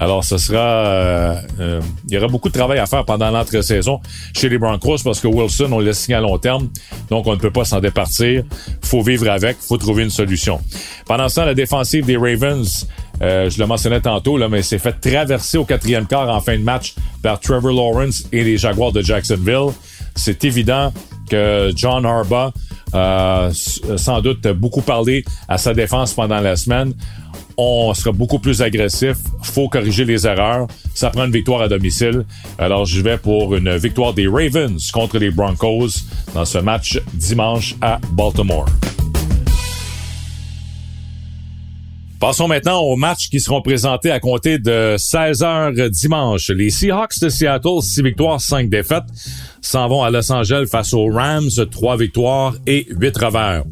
Alors, 0.00 0.24
ce 0.24 0.36
sera... 0.36 0.58
Euh, 0.58 1.80
il 2.08 2.14
y 2.14 2.18
aura 2.18 2.26
beaucoup 2.26 2.48
de 2.48 2.54
travail 2.54 2.80
à 2.80 2.86
faire 2.86 3.04
pendant 3.04 3.30
l'entre-saison 3.30 4.00
chez 4.34 4.48
les 4.48 4.58
Broncos 4.58 4.98
parce 5.04 5.20
que 5.20 5.28
Wilson, 5.28 5.68
on 5.70 5.78
l'a 5.78 5.92
signé 5.92 6.16
à 6.16 6.20
long 6.20 6.38
terme, 6.38 6.70
donc 7.08 7.28
on 7.28 7.32
ne 7.32 7.38
peut 7.38 7.52
pas 7.52 7.64
s'en 7.64 7.78
départir. 7.78 8.42
faut 8.82 9.02
vivre 9.02 9.28
avec, 9.30 9.58
faut 9.60 9.76
trouver 9.76 10.02
une 10.02 10.10
solution. 10.10 10.60
Pendant 11.06 11.28
ce 11.28 11.36
temps, 11.36 11.44
la 11.44 11.54
défensive 11.54 12.04
des 12.04 12.16
Ravens, 12.16 12.88
euh, 13.22 13.50
je 13.50 13.58
le 13.58 13.66
mentionnais 13.66 14.00
tantôt, 14.00 14.36
là, 14.36 14.48
mais 14.48 14.62
s'est 14.62 14.78
fait 14.78 14.92
traverser 14.92 15.58
au 15.58 15.64
quatrième 15.64 16.06
quart 16.06 16.28
en 16.28 16.40
fin 16.40 16.56
de 16.56 16.62
match 16.62 16.94
par 17.22 17.40
Trevor 17.40 17.72
Lawrence 17.72 18.24
et 18.32 18.44
les 18.44 18.56
Jaguars 18.56 18.92
de 18.92 19.02
Jacksonville. 19.02 19.72
C'est 20.14 20.44
évident 20.44 20.92
que 21.28 21.70
John 21.76 22.06
Harbaugh 22.06 22.52
a 22.92 23.50
sans 23.96 24.20
doute 24.22 24.46
beaucoup 24.48 24.80
parlé 24.80 25.24
à 25.48 25.58
sa 25.58 25.74
défense 25.74 26.14
pendant 26.14 26.40
la 26.40 26.56
semaine. 26.56 26.94
On 27.56 27.92
sera 27.92 28.12
beaucoup 28.12 28.38
plus 28.38 28.62
agressif. 28.62 29.16
Faut 29.42 29.68
corriger 29.68 30.04
les 30.04 30.26
erreurs. 30.26 30.68
Ça 30.94 31.10
prend 31.10 31.24
une 31.24 31.32
victoire 31.32 31.60
à 31.60 31.68
domicile. 31.68 32.24
Alors, 32.56 32.84
je 32.84 33.02
vais 33.02 33.18
pour 33.18 33.56
une 33.56 33.76
victoire 33.76 34.14
des 34.14 34.28
Ravens 34.28 34.90
contre 34.92 35.18
les 35.18 35.32
Broncos 35.32 36.04
dans 36.34 36.44
ce 36.44 36.58
match 36.58 37.00
dimanche 37.14 37.74
à 37.80 37.98
Baltimore. 38.12 38.66
Passons 42.20 42.48
maintenant 42.48 42.80
aux 42.80 42.96
matchs 42.96 43.28
qui 43.30 43.38
seront 43.38 43.62
présentés 43.62 44.10
à 44.10 44.18
compter 44.18 44.58
de 44.58 44.96
16 44.98 45.42
h 45.42 45.88
dimanche. 45.88 46.50
Les 46.50 46.68
Seahawks 46.68 47.20
de 47.20 47.28
Seattle, 47.28 47.80
6 47.80 48.02
victoires, 48.02 48.40
5 48.40 48.68
défaites, 48.68 49.04
s'en 49.60 49.86
vont 49.88 50.02
à 50.02 50.10
Los 50.10 50.32
Angeles 50.32 50.66
face 50.68 50.92
aux 50.94 51.06
Rams, 51.06 51.48
3 51.70 51.96
victoires 51.96 52.56
et 52.66 52.88
8 52.90 53.16
revers. 53.18 53.62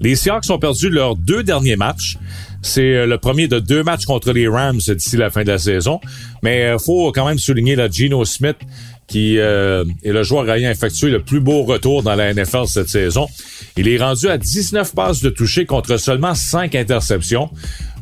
Les 0.00 0.14
Seahawks 0.14 0.48
ont 0.50 0.60
perdu 0.60 0.90
leurs 0.90 1.16
deux 1.16 1.42
derniers 1.42 1.74
matchs. 1.74 2.18
C'est 2.62 3.04
le 3.04 3.18
premier 3.18 3.48
de 3.48 3.58
deux 3.58 3.82
matchs 3.82 4.04
contre 4.04 4.32
les 4.32 4.46
Rams 4.46 4.78
d'ici 4.78 5.16
la 5.16 5.30
fin 5.30 5.42
de 5.42 5.48
la 5.48 5.58
saison. 5.58 6.00
Mais 6.44 6.72
il 6.72 6.78
faut 6.78 7.10
quand 7.10 7.26
même 7.26 7.38
souligner 7.38 7.74
la 7.74 7.90
Geno 7.90 8.24
Smith 8.24 8.58
qui 9.08 9.38
euh, 9.38 9.84
est 10.04 10.12
le 10.12 10.22
joueur 10.22 10.48
ayant 10.50 10.70
effectué 10.70 11.10
le 11.10 11.20
plus 11.20 11.40
beau 11.40 11.62
retour 11.62 12.02
dans 12.02 12.14
la 12.14 12.32
NFL 12.32 12.66
cette 12.66 12.90
saison. 12.90 13.26
Il 13.76 13.88
est 13.88 13.96
rendu 13.96 14.28
à 14.28 14.36
19 14.36 14.94
passes 14.94 15.22
de 15.22 15.30
toucher 15.30 15.64
contre 15.64 15.96
seulement 15.96 16.34
5 16.34 16.74
interceptions. 16.74 17.50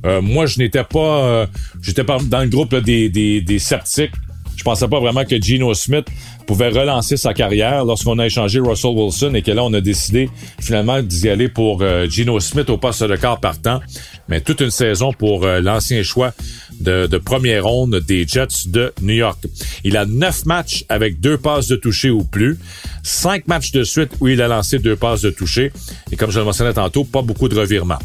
Euh, 0.05 0.21
moi, 0.21 0.47
je 0.47 0.59
n'étais 0.59 0.85
pas, 0.85 1.25
euh, 1.25 1.47
j'étais 1.83 2.05
pas 2.05 2.19
dans 2.23 2.41
le 2.41 2.49
groupe 2.49 2.75
des, 2.75 3.09
des, 3.09 3.41
des 3.41 3.59
sceptiques. 3.59 4.13
Je 4.57 4.63
pensais 4.63 4.89
pas 4.89 5.01
vraiment 5.01 5.25
que 5.25 5.41
Geno 5.41 5.75
Smith 5.75 6.07
pouvait 6.47 6.69
relancer 6.69 7.17
sa 7.17 7.35
carrière 7.35 7.85
lorsqu'on 7.85 8.19
a 8.19 8.27
échangé 8.27 8.61
Russell 8.61 8.93
Wilson 8.93 9.35
et 9.35 9.43
que 9.43 9.51
là, 9.51 9.65
on 9.65 9.73
a 9.75 9.81
décidé 9.81 10.31
finalement 10.61 11.03
d'y 11.03 11.29
aller 11.29 11.49
pour 11.49 11.83
euh, 11.83 12.09
Geno 12.09 12.41
Smith 12.41 12.71
au 12.71 12.79
poste 12.79 13.05
de 13.05 13.17
quart 13.17 13.41
partant. 13.41 13.81
Mais 14.29 14.41
toute 14.41 14.61
une 14.61 14.71
saison 14.71 15.13
pour 15.13 15.45
euh, 15.45 15.61
l'ancien 15.61 16.03
choix 16.03 16.33
de, 16.81 17.07
de, 17.07 17.19
première 17.19 17.65
ronde 17.65 18.01
des 18.07 18.27
Jets 18.27 18.67
de 18.67 18.93
New 19.03 19.15
York. 19.15 19.39
Il 19.85 19.97
a 19.97 20.07
neuf 20.07 20.47
matchs 20.47 20.85
avec 20.89 21.21
deux 21.21 21.37
passes 21.37 21.69
de 21.69 21.77
toucher 21.77 22.11
ou 22.11 22.25
plus. 22.25 22.59
Cinq 23.03 23.47
matchs 23.49 23.73
de 23.73 23.85
suite 23.85 24.11
où 24.21 24.29
il 24.29 24.41
a 24.41 24.49
lancé 24.49 24.79
deux 24.79 24.97
passes 24.97 25.23
de 25.23 25.31
toucher. 25.31 25.73
Et 26.11 26.17
comme 26.17 26.31
je 26.31 26.39
le 26.39 26.45
mentionnais 26.45 26.73
tantôt, 26.73 27.05
pas 27.05 27.23
beaucoup 27.23 27.49
de 27.49 27.59
revirements. 27.59 27.99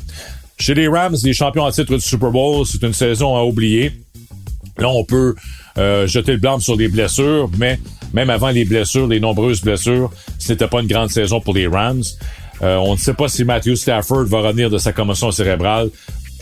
Chez 0.61 0.75
les 0.75 0.87
Rams, 0.87 1.15
les 1.23 1.33
champions 1.33 1.63
en 1.63 1.71
titre 1.71 1.95
du 1.95 1.99
Super 1.99 2.29
Bowl, 2.29 2.67
c'est 2.67 2.83
une 2.83 2.93
saison 2.93 3.35
à 3.35 3.43
oublier. 3.43 3.93
Là, 4.77 4.89
on 4.89 5.03
peut 5.03 5.33
euh, 5.79 6.05
jeter 6.05 6.33
le 6.33 6.37
blâme 6.37 6.61
sur 6.61 6.75
les 6.75 6.87
blessures, 6.87 7.49
mais 7.57 7.79
même 8.13 8.29
avant 8.29 8.51
les 8.51 8.63
blessures, 8.63 9.07
les 9.07 9.19
nombreuses 9.19 9.61
blessures, 9.61 10.11
ce 10.37 10.51
n'était 10.51 10.67
pas 10.67 10.81
une 10.81 10.87
grande 10.87 11.09
saison 11.09 11.41
pour 11.41 11.55
les 11.55 11.65
Rams. 11.65 12.03
Euh, 12.61 12.75
on 12.75 12.91
ne 12.91 12.99
sait 12.99 13.15
pas 13.15 13.27
si 13.27 13.43
Matthew 13.43 13.73
Stafford 13.73 14.25
va 14.25 14.41
revenir 14.41 14.69
de 14.69 14.77
sa 14.77 14.93
commotion 14.93 15.31
cérébrale 15.31 15.89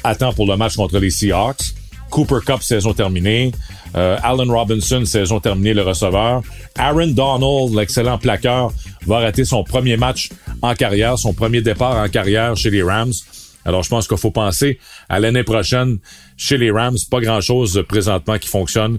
à 0.04 0.16
temps 0.16 0.34
pour 0.34 0.48
le 0.48 0.58
match 0.58 0.76
contre 0.76 1.00
les 1.00 1.12
Seahawks. 1.12 1.74
Cooper 2.10 2.40
Cup, 2.46 2.62
saison 2.62 2.92
terminée. 2.94 3.54
Euh, 3.96 4.18
Allen 4.22 4.52
Robinson, 4.52 5.06
saison 5.06 5.40
terminée, 5.40 5.74
le 5.74 5.84
receveur. 5.84 6.42
Aaron 6.78 7.08
Donald, 7.08 7.74
l'excellent 7.74 8.18
plaqueur, 8.18 8.74
va 9.08 9.20
rater 9.20 9.46
son 9.46 9.64
premier 9.64 9.96
match 9.96 10.30
en 10.62 10.76
carrière, 10.76 11.18
son 11.18 11.34
premier 11.34 11.62
départ 11.62 11.96
en 11.96 12.10
carrière 12.10 12.58
chez 12.58 12.70
les 12.70 12.84
Rams. 12.84 13.14
Alors, 13.70 13.84
je 13.84 13.90
pense 13.90 14.08
qu'il 14.08 14.18
faut 14.18 14.32
penser 14.32 14.80
à 15.10 15.20
l'année 15.20 15.44
prochaine 15.44 16.00
chez 16.38 16.58
les 16.58 16.72
Rams. 16.72 16.98
Pas 17.12 17.20
grand-chose 17.20 17.84
présentement 17.88 18.40
qui 18.40 18.50
fonctionne 18.50 18.98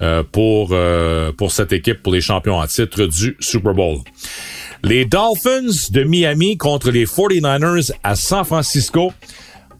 euh, 0.00 0.22
pour, 0.22 0.68
euh, 0.70 1.32
pour 1.32 1.50
cette 1.50 1.72
équipe, 1.72 2.04
pour 2.04 2.12
les 2.12 2.20
champions 2.20 2.58
en 2.58 2.66
titre 2.68 3.06
du 3.06 3.36
Super 3.40 3.74
Bowl. 3.74 3.98
Les 4.84 5.06
Dolphins 5.06 5.90
de 5.90 6.04
Miami 6.04 6.56
contre 6.56 6.92
les 6.92 7.04
49ers 7.04 7.90
à 8.04 8.14
San 8.14 8.44
Francisco. 8.44 9.12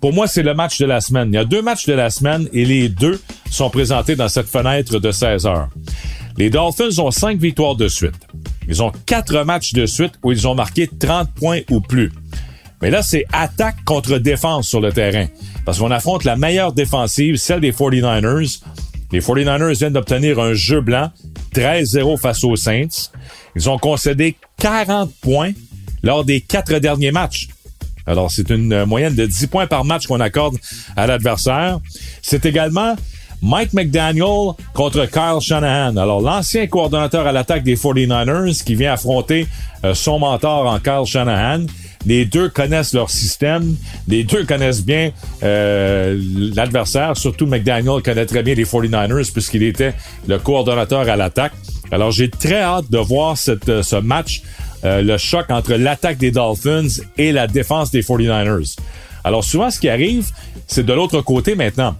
Pour 0.00 0.12
moi, 0.12 0.26
c'est 0.26 0.42
le 0.42 0.54
match 0.54 0.80
de 0.80 0.86
la 0.86 1.00
semaine. 1.00 1.28
Il 1.28 1.36
y 1.36 1.38
a 1.38 1.44
deux 1.44 1.62
matchs 1.62 1.86
de 1.86 1.92
la 1.92 2.10
semaine 2.10 2.48
et 2.52 2.64
les 2.64 2.88
deux 2.88 3.20
sont 3.48 3.70
présentés 3.70 4.16
dans 4.16 4.28
cette 4.28 4.48
fenêtre 4.48 4.98
de 4.98 5.12
16 5.12 5.46
heures. 5.46 5.68
Les 6.36 6.50
Dolphins 6.50 6.98
ont 6.98 7.12
cinq 7.12 7.38
victoires 7.38 7.76
de 7.76 7.86
suite. 7.86 8.26
Ils 8.66 8.82
ont 8.82 8.90
quatre 9.06 9.44
matchs 9.44 9.72
de 9.72 9.86
suite 9.86 10.14
où 10.24 10.32
ils 10.32 10.48
ont 10.48 10.56
marqué 10.56 10.88
30 10.88 11.30
points 11.32 11.60
ou 11.70 11.80
plus. 11.80 12.10
Mais 12.82 12.90
là, 12.90 13.02
c'est 13.02 13.24
attaque 13.32 13.84
contre 13.84 14.18
défense 14.18 14.66
sur 14.66 14.80
le 14.80 14.92
terrain. 14.92 15.26
Parce 15.64 15.78
qu'on 15.78 15.92
affronte 15.92 16.24
la 16.24 16.36
meilleure 16.36 16.72
défensive, 16.72 17.36
celle 17.36 17.60
des 17.60 17.70
49ers. 17.70 18.60
Les 19.12 19.20
49ers 19.20 19.78
viennent 19.78 19.92
d'obtenir 19.92 20.40
un 20.40 20.52
jeu 20.52 20.80
blanc 20.80 21.10
13-0 21.54 22.18
face 22.18 22.42
aux 22.42 22.56
Saints. 22.56 23.10
Ils 23.54 23.70
ont 23.70 23.78
concédé 23.78 24.36
40 24.58 25.12
points 25.20 25.52
lors 26.02 26.24
des 26.24 26.40
quatre 26.40 26.76
derniers 26.78 27.12
matchs. 27.12 27.48
Alors, 28.04 28.32
c'est 28.32 28.50
une 28.50 28.84
moyenne 28.84 29.14
de 29.14 29.26
10 29.26 29.46
points 29.46 29.68
par 29.68 29.84
match 29.84 30.08
qu'on 30.08 30.18
accorde 30.18 30.56
à 30.96 31.06
l'adversaire. 31.06 31.78
C'est 32.20 32.44
également 32.46 32.96
Mike 33.42 33.74
McDaniel 33.74 34.54
contre 34.74 35.06
Kyle 35.06 35.40
Shanahan. 35.40 35.96
Alors, 35.96 36.20
l'ancien 36.20 36.66
coordonnateur 36.66 37.28
à 37.28 37.32
l'attaque 37.32 37.62
des 37.62 37.76
49ers 37.76 38.64
qui 38.64 38.74
vient 38.74 38.92
affronter 38.92 39.46
euh, 39.84 39.94
son 39.94 40.18
mentor 40.18 40.66
en 40.66 40.80
Kyle 40.80 41.06
Shanahan. 41.06 41.66
Les 42.06 42.24
deux 42.24 42.48
connaissent 42.48 42.94
leur 42.94 43.10
système. 43.10 43.76
Les 44.08 44.24
deux 44.24 44.44
connaissent 44.44 44.84
bien 44.84 45.12
euh, 45.42 46.20
l'adversaire. 46.54 47.16
Surtout 47.16 47.46
McDaniel 47.46 48.02
connaît 48.02 48.26
très 48.26 48.42
bien 48.42 48.54
les 48.54 48.64
49ers 48.64 49.32
puisqu'il 49.32 49.62
était 49.62 49.94
le 50.26 50.38
coordonnateur 50.38 51.08
à 51.08 51.16
l'attaque. 51.16 51.52
Alors 51.90 52.10
j'ai 52.10 52.30
très 52.30 52.60
hâte 52.60 52.90
de 52.90 52.98
voir 52.98 53.36
euh, 53.48 53.82
ce 53.82 53.96
match, 53.96 54.42
euh, 54.84 55.02
le 55.02 55.18
choc 55.18 55.46
entre 55.50 55.74
l'attaque 55.74 56.18
des 56.18 56.30
Dolphins 56.30 56.88
et 57.18 57.32
la 57.32 57.46
défense 57.46 57.90
des 57.90 58.02
49ers. 58.02 58.76
Alors 59.24 59.44
souvent 59.44 59.70
ce 59.70 59.78
qui 59.78 59.88
arrive, 59.88 60.30
c'est 60.66 60.84
de 60.84 60.92
l'autre 60.92 61.20
côté 61.20 61.54
maintenant. 61.54 61.96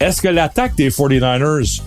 Est-ce 0.00 0.22
que 0.22 0.28
l'attaque 0.28 0.76
des 0.76 0.90
49ers 0.90 1.80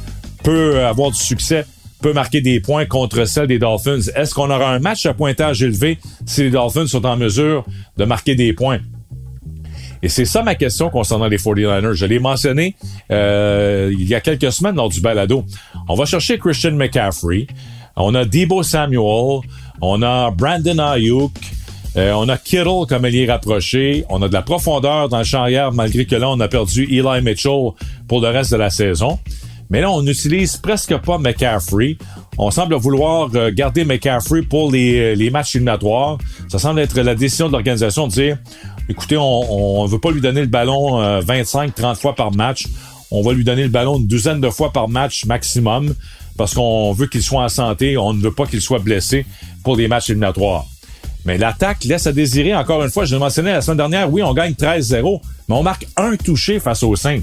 peut 0.44 0.86
avoir 0.86 1.12
du 1.12 1.20
succès? 1.20 1.66
Peut 2.02 2.14
marquer 2.14 2.42
des 2.42 2.60
points 2.60 2.86
contre 2.86 3.26
celle 3.26 3.48
des 3.48 3.60
Dolphins. 3.60 4.02
Est-ce 4.16 4.34
qu'on 4.34 4.50
aura 4.50 4.74
un 4.74 4.80
match 4.80 5.06
à 5.06 5.14
pointage 5.14 5.62
élevé 5.64 5.98
si 6.26 6.44
les 6.44 6.50
Dolphins 6.50 6.88
sont 6.88 7.06
en 7.06 7.16
mesure 7.16 7.66
de 7.98 8.06
marquer 8.06 8.36
des 8.36 8.54
points? 8.54 8.80
Et 10.04 10.10
c'est 10.10 10.26
ça 10.26 10.42
ma 10.42 10.56
question 10.56 10.90
concernant 10.90 11.28
les 11.28 11.38
49ers. 11.38 11.94
Je 11.94 12.06
l'ai 12.06 12.20
mentionné 12.20 12.76
euh, 13.12 13.94
il 13.98 14.08
y 14.08 14.16
a 14.16 14.20
quelques 14.20 14.52
semaines 14.52 14.76
lors 14.76 14.90
du 14.90 15.00
balado. 15.00 15.46
On 15.88 15.96
va 15.96 16.06
chercher 16.06 16.40
Christian 16.40 16.72
McCaffrey. 16.72 17.48
On 17.96 18.16
a 18.16 18.26
Debo 18.26 18.64
Samuel. 18.64 19.42
On 19.80 20.02
a 20.02 20.32
Brandon 20.32 20.80
Ayuk. 20.80 21.32
Euh, 21.98 22.14
on 22.14 22.30
a 22.30 22.38
Kittle 22.38 22.88
comme 22.88 23.06
allié 23.06 23.26
rapproché. 23.28 24.06
On 24.10 24.22
a 24.22 24.28
de 24.28 24.34
la 24.34 24.42
profondeur 24.42 25.10
dans 25.10 25.20
le 25.20 25.24
champ 25.24 25.42
arrière, 25.42 25.72
malgré 25.72 26.06
que 26.06 26.16
là, 26.16 26.30
on 26.30 26.40
a 26.40 26.48
perdu 26.48 26.84
Eli 26.84 27.22
Mitchell 27.22 27.72
pour 28.08 28.22
le 28.22 28.30
reste 28.30 28.52
de 28.52 28.58
la 28.58 28.70
saison. 28.70 29.20
Mais 29.72 29.80
là, 29.80 29.90
on 29.90 30.02
n'utilise 30.02 30.58
presque 30.58 30.96
pas 30.98 31.18
McCaffrey. 31.18 31.98
On 32.38 32.52
semble 32.52 32.76
vouloir 32.76 33.30
euh, 33.36 33.52
garder 33.54 33.86
McCaffrey 33.86 34.42
pour 34.42 34.70
les, 34.70 35.16
les 35.16 35.30
matchs 35.30 35.56
éliminatoires. 35.56 36.18
Ça 36.50 36.60
semble 36.60 36.82
être 36.82 37.00
la 37.00 37.16
décision 37.16 37.48
de 37.48 37.54
l'organisation 37.54 38.08
de 38.08 38.12
dire, 38.12 38.38
écoutez, 38.90 39.16
on 39.18 39.86
ne 39.86 39.90
veut 39.90 40.00
pas 40.00 40.12
lui 40.12 40.20
donner 40.20 40.42
le 40.42 40.48
ballon 40.48 41.02
25-30 41.22 41.96
fois 41.96 42.16
par 42.16 42.34
match. 42.36 42.68
On 43.12 43.22
va 43.22 43.32
lui 43.32 43.46
donner 43.46 43.64
le 43.64 43.70
ballon 43.70 43.98
une 43.98 44.08
douzaine 44.08 44.42
de 44.42 44.50
fois 44.50 44.74
par 44.74 44.90
match 44.90 45.26
maximum 45.26 45.96
parce 46.38 46.54
qu'on 46.54 46.92
veut 46.92 47.08
qu'il 47.08 47.24
soit 47.24 47.44
en 47.44 47.50
santé. 47.50 47.98
On 47.98 48.14
ne 48.14 48.22
veut 48.22 48.34
pas 48.34 48.48
qu'il 48.48 48.62
soit 48.62 48.80
blessé 48.80 49.26
pour 49.64 49.78
les 49.78 49.88
matchs 49.88 50.10
éliminatoires. 50.10 50.66
Mais 51.24 51.38
l'attaque 51.38 51.86
laisse 51.86 52.08
à 52.08 52.12
désirer, 52.12 52.54
encore 52.54 52.84
une 52.84 52.90
fois, 52.90 53.06
je 53.06 53.14
l'ai 53.14 53.20
mentionné 53.20 53.52
la 53.52 53.62
semaine 53.62 53.78
dernière, 53.78 54.12
oui, 54.12 54.22
on 54.22 54.34
gagne 54.34 54.54
13-0, 54.54 55.22
mais 55.48 55.56
on 55.56 55.64
marque 55.64 55.88
un 55.96 56.18
touché 56.18 56.60
face 56.60 56.84
aux 56.84 56.96
Saints. 56.96 57.22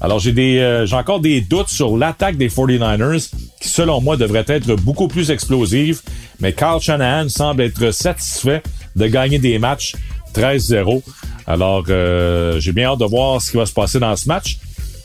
Alors 0.00 0.18
j'ai 0.18 0.32
des 0.32 0.58
euh, 0.58 0.86
j'ai 0.86 0.96
encore 0.96 1.20
des 1.20 1.40
doutes 1.40 1.68
sur 1.68 1.96
l'attaque 1.96 2.36
des 2.36 2.48
49ers 2.48 3.30
qui 3.60 3.68
selon 3.68 4.00
moi 4.00 4.16
devrait 4.16 4.44
être 4.46 4.74
beaucoup 4.76 5.08
plus 5.08 5.30
explosive, 5.30 6.02
mais 6.40 6.52
Carl 6.52 6.80
Shanahan 6.80 7.28
semble 7.28 7.62
être 7.62 7.90
satisfait 7.92 8.62
de 8.96 9.06
gagner 9.06 9.38
des 9.38 9.58
matchs 9.58 9.94
13-0. 10.34 11.02
Alors 11.46 11.84
euh, 11.88 12.58
j'ai 12.60 12.72
bien 12.72 12.88
hâte 12.88 12.98
de 12.98 13.06
voir 13.06 13.40
ce 13.40 13.50
qui 13.50 13.56
va 13.56 13.66
se 13.66 13.72
passer 13.72 13.98
dans 13.98 14.16
ce 14.16 14.28
match 14.28 14.58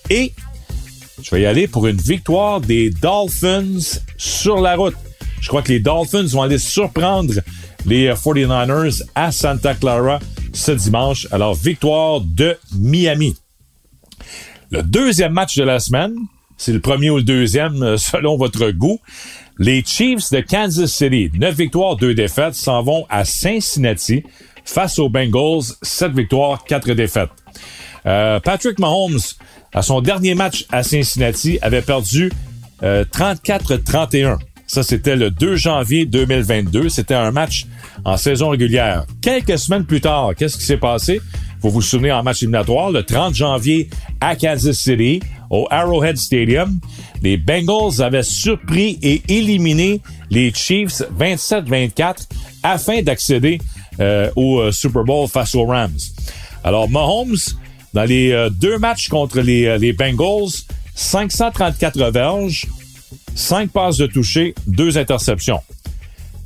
et 0.09 0.33
je 1.21 1.31
vais 1.31 1.41
y 1.41 1.45
aller 1.45 1.67
pour 1.67 1.85
une 1.87 1.97
victoire 1.97 2.61
des 2.61 2.89
Dolphins 2.89 3.99
sur 4.17 4.61
la 4.61 4.75
route. 4.75 4.95
Je 5.41 5.47
crois 5.47 5.61
que 5.61 5.71
les 5.71 5.79
Dolphins 5.79 6.25
vont 6.25 6.41
aller 6.41 6.57
surprendre 6.57 7.33
les 7.85 8.09
49ers 8.11 9.03
à 9.15 9.31
Santa 9.31 9.73
Clara 9.75 10.19
ce 10.53 10.71
dimanche. 10.71 11.27
Alors, 11.31 11.53
victoire 11.53 12.21
de 12.21 12.57
Miami. 12.75 13.35
Le 14.71 14.83
deuxième 14.83 15.33
match 15.33 15.57
de 15.57 15.63
la 15.63 15.79
semaine, 15.79 16.13
c'est 16.57 16.73
le 16.73 16.79
premier 16.79 17.09
ou 17.09 17.17
le 17.17 17.23
deuxième 17.23 17.81
euh, 17.81 17.97
selon 17.97 18.37
votre 18.37 18.69
goût. 18.71 18.99
Les 19.57 19.83
Chiefs 19.83 20.31
de 20.31 20.41
Kansas 20.41 20.91
City, 20.91 21.31
9 21.33 21.55
victoires, 21.55 21.95
2 21.95 22.13
défaites, 22.13 22.53
s'en 22.53 22.81
vont 22.83 23.05
à 23.09 23.25
Cincinnati 23.25 24.23
face 24.63 24.99
aux 24.99 25.09
Bengals, 25.09 25.63
7 25.81 26.13
victoires, 26.13 26.63
4 26.65 26.93
défaites. 26.93 27.29
Euh, 28.05 28.39
Patrick 28.39 28.79
Mahomes, 28.79 29.19
à 29.73 29.81
son 29.81 30.01
dernier 30.01 30.35
match 30.35 30.65
à 30.71 30.83
Cincinnati, 30.83 31.57
avait 31.61 31.81
perdu 31.81 32.31
34-31. 32.81 34.33
Euh, 34.33 34.35
Ça, 34.67 34.83
c'était 34.83 35.15
le 35.15 35.31
2 35.31 35.55
janvier 35.55 36.05
2022. 36.05 36.89
C'était 36.89 37.15
un 37.15 37.31
match 37.31 37.65
en 38.05 38.15
saison 38.15 38.49
régulière. 38.49 39.05
Quelques 39.21 39.57
semaines 39.57 39.85
plus 39.85 39.99
tard, 39.99 40.31
qu'est-ce 40.37 40.57
qui 40.57 40.63
s'est 40.63 40.77
passé? 40.77 41.19
Vous 41.61 41.71
vous 41.71 41.81
souvenez 41.81 42.11
en 42.11 42.23
match 42.23 42.41
éliminatoire, 42.41 42.89
le 42.91 43.03
30 43.03 43.35
janvier 43.35 43.89
à 44.21 44.35
Kansas 44.35 44.77
City, 44.77 45.19
au 45.49 45.67
Arrowhead 45.69 46.17
Stadium, 46.17 46.79
les 47.21 47.35
Bengals 47.35 48.01
avaient 48.01 48.23
surpris 48.23 48.97
et 49.01 49.21
éliminé 49.27 50.01
les 50.29 50.53
Chiefs 50.53 51.01
27-24 51.19 52.27
afin 52.63 53.01
d'accéder 53.01 53.59
euh, 53.99 54.31
au 54.37 54.59
euh, 54.59 54.71
Super 54.71 55.03
Bowl 55.03 55.27
face 55.27 55.53
aux 55.55 55.65
Rams. 55.65 55.97
Alors 56.63 56.89
Mahomes, 56.89 57.35
dans 57.93 58.05
les 58.05 58.31
euh, 58.31 58.49
deux 58.49 58.77
matchs 58.77 59.09
contre 59.09 59.41
les, 59.41 59.93
Bengals, 59.93 60.51
534 60.95 62.11
verges, 62.11 62.67
5 63.35 63.69
passes 63.71 63.97
de 63.97 64.07
toucher, 64.07 64.55
2 64.67 64.97
interceptions. 64.97 65.59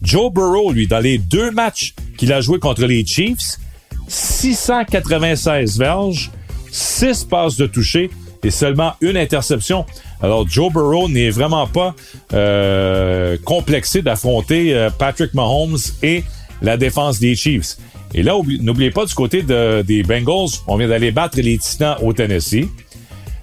Joe 0.02 0.32
Burrow, 0.34 0.71
lui, 0.71 0.88
dans 0.88 0.99
les 0.99 1.17
deux 1.17 1.52
matchs 1.52 1.93
qu'il 2.17 2.34
a 2.34 2.41
joué 2.41 2.60
contre 2.60 2.86
les 2.86 3.06
Chiefs, 3.06 3.60
696 4.08 5.78
verges, 5.78 6.32
6 6.72 7.26
passes 7.26 7.58
de 7.58 7.68
toucher 7.68 8.10
et 8.44 8.52
seulement 8.52 8.94
une 9.02 9.18
interception. 9.18 9.86
Alors 10.22 10.48
Joe 10.48 10.72
Burrow 10.72 11.08
n'est 11.10 11.30
vraiment 11.30 11.68
pas 11.68 11.96
euh, 12.34 13.38
complexé 13.44 14.02
d'affronter 14.02 14.74
euh, 14.74 14.89
Patrick 14.89 15.34
Mahomes 15.34 15.78
et 16.02 16.24
la 16.62 16.78
défense 16.78 17.20
des 17.20 17.36
Chiefs. 17.36 17.78
Et 18.13 18.22
là, 18.22 18.34
n'oubliez 18.60 18.92
pas 18.92 19.06
du 19.06 19.13
côté 19.13 19.42
des 19.42 20.04
Bengals, 20.04 20.60
on 20.68 20.78
vient 20.78 20.88
d'aller 20.88 21.12
battre 21.12 21.39
les 21.42 21.58
Titans 21.58 21.96
au 22.02 22.13
Tennessee. 22.13 22.68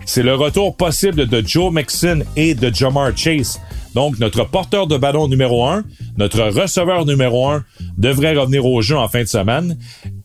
C'est 0.07 0.23
le 0.23 0.35
retour 0.35 0.77
possible 0.77 1.27
de 1.27 1.43
Joe 1.47 1.73
Mixon 1.73 2.23
et 2.37 2.55
de 2.55 2.73
Jamar 2.73 3.17
Chase. 3.17 3.61
Donc, 3.95 4.19
notre 4.19 4.45
porteur 4.45 4.87
de 4.87 4.97
ballon 4.97 5.29
numéro 5.29 5.67
un, 5.67 5.85
notre 6.17 6.43
receveur 6.43 7.07
numéro 7.07 7.49
un 7.49 7.65
devrait 7.99 8.37
revenir 8.37 8.65
au 8.65 8.83
jeu 8.83 8.97
en 8.97 9.09
fin 9.09 9.23
de 9.23 9.29
semaine. 9.29 9.77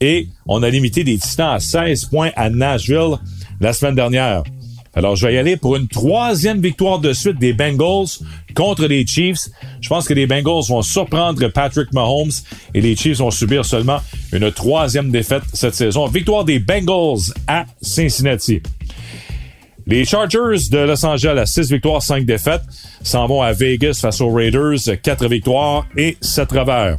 Et 0.01 0.28
on 0.45 0.63
a 0.63 0.69
limité 0.69 1.04
les 1.04 1.17
Titans 1.17 1.56
à 1.56 1.60
16 1.60 2.06
points 2.06 2.32
à 2.36 2.49
Nashville 2.49 3.17
la 3.60 3.73
semaine 3.73 3.95
dernière. 3.95 4.43
Alors, 4.97 5.17
je 5.17 5.28
vais 5.28 5.34
y 5.34 5.38
aller 5.38 5.58
pour 5.58 5.75
une 5.75 5.89
troisième 5.89 6.62
victoire 6.62 6.99
de 6.99 7.12
suite 7.12 7.38
des 7.38 7.51
Bengals 7.51 8.08
contre 8.56 8.86
les 8.86 9.06
Chiefs. 9.06 9.49
Je 9.82 9.89
pense 9.89 10.08
que 10.08 10.13
les 10.13 10.25
Bengals 10.25 10.63
vont 10.69 10.82
surprendre 10.82 11.45
Patrick 11.49 11.91
Mahomes 11.91 12.32
et 12.73 12.80
les 12.80 12.95
Chiefs 12.95 13.17
vont 13.17 13.32
subir 13.32 13.65
seulement 13.65 13.99
une 14.32 14.49
troisième 14.51 15.12
défaite 15.12 15.43
cette 15.54 15.75
saison. 15.75 16.08
Victoire 16.08 16.45
des 16.45 16.60
Bengals 16.60 17.34
à 17.47 17.65
Cincinnati. 17.82 18.62
Les 19.88 20.04
Chargers 20.04 20.69
de 20.71 20.80
Los 20.80 21.06
Angeles, 21.06 21.45
6 21.45 21.71
victoires, 21.71 22.02
5 22.02 22.26
défaites, 22.26 22.63
s'en 23.04 23.28
vont 23.28 23.43
à 23.43 23.54
Vegas 23.54 24.00
face 24.02 24.19
aux 24.19 24.34
Raiders, 24.34 24.80
4 25.02 25.28
victoires 25.28 25.86
et 25.95 26.17
7 26.21 26.52
revers. 26.52 26.98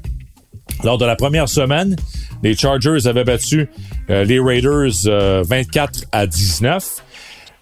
Lors 0.84 0.96
de 0.96 1.04
la 1.04 1.16
première 1.16 1.48
semaine, 1.48 1.96
les 2.44 2.54
Chargers 2.54 3.08
avaient 3.08 3.24
battu 3.24 3.68
euh, 4.08 4.22
les 4.22 4.38
Raiders 4.38 4.92
24 5.04 5.98
euh, 5.98 6.02
à 6.12 6.26
19. 6.28 7.02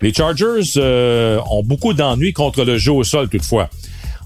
Les 0.02 0.12
Chargers 0.12 0.72
euh, 0.76 1.40
ont 1.50 1.62
beaucoup 1.62 1.94
d'ennuis 1.94 2.34
contre 2.34 2.62
le 2.64 2.76
jeu 2.76 2.92
au 2.92 3.04
sol 3.04 3.30
toutefois. 3.30 3.70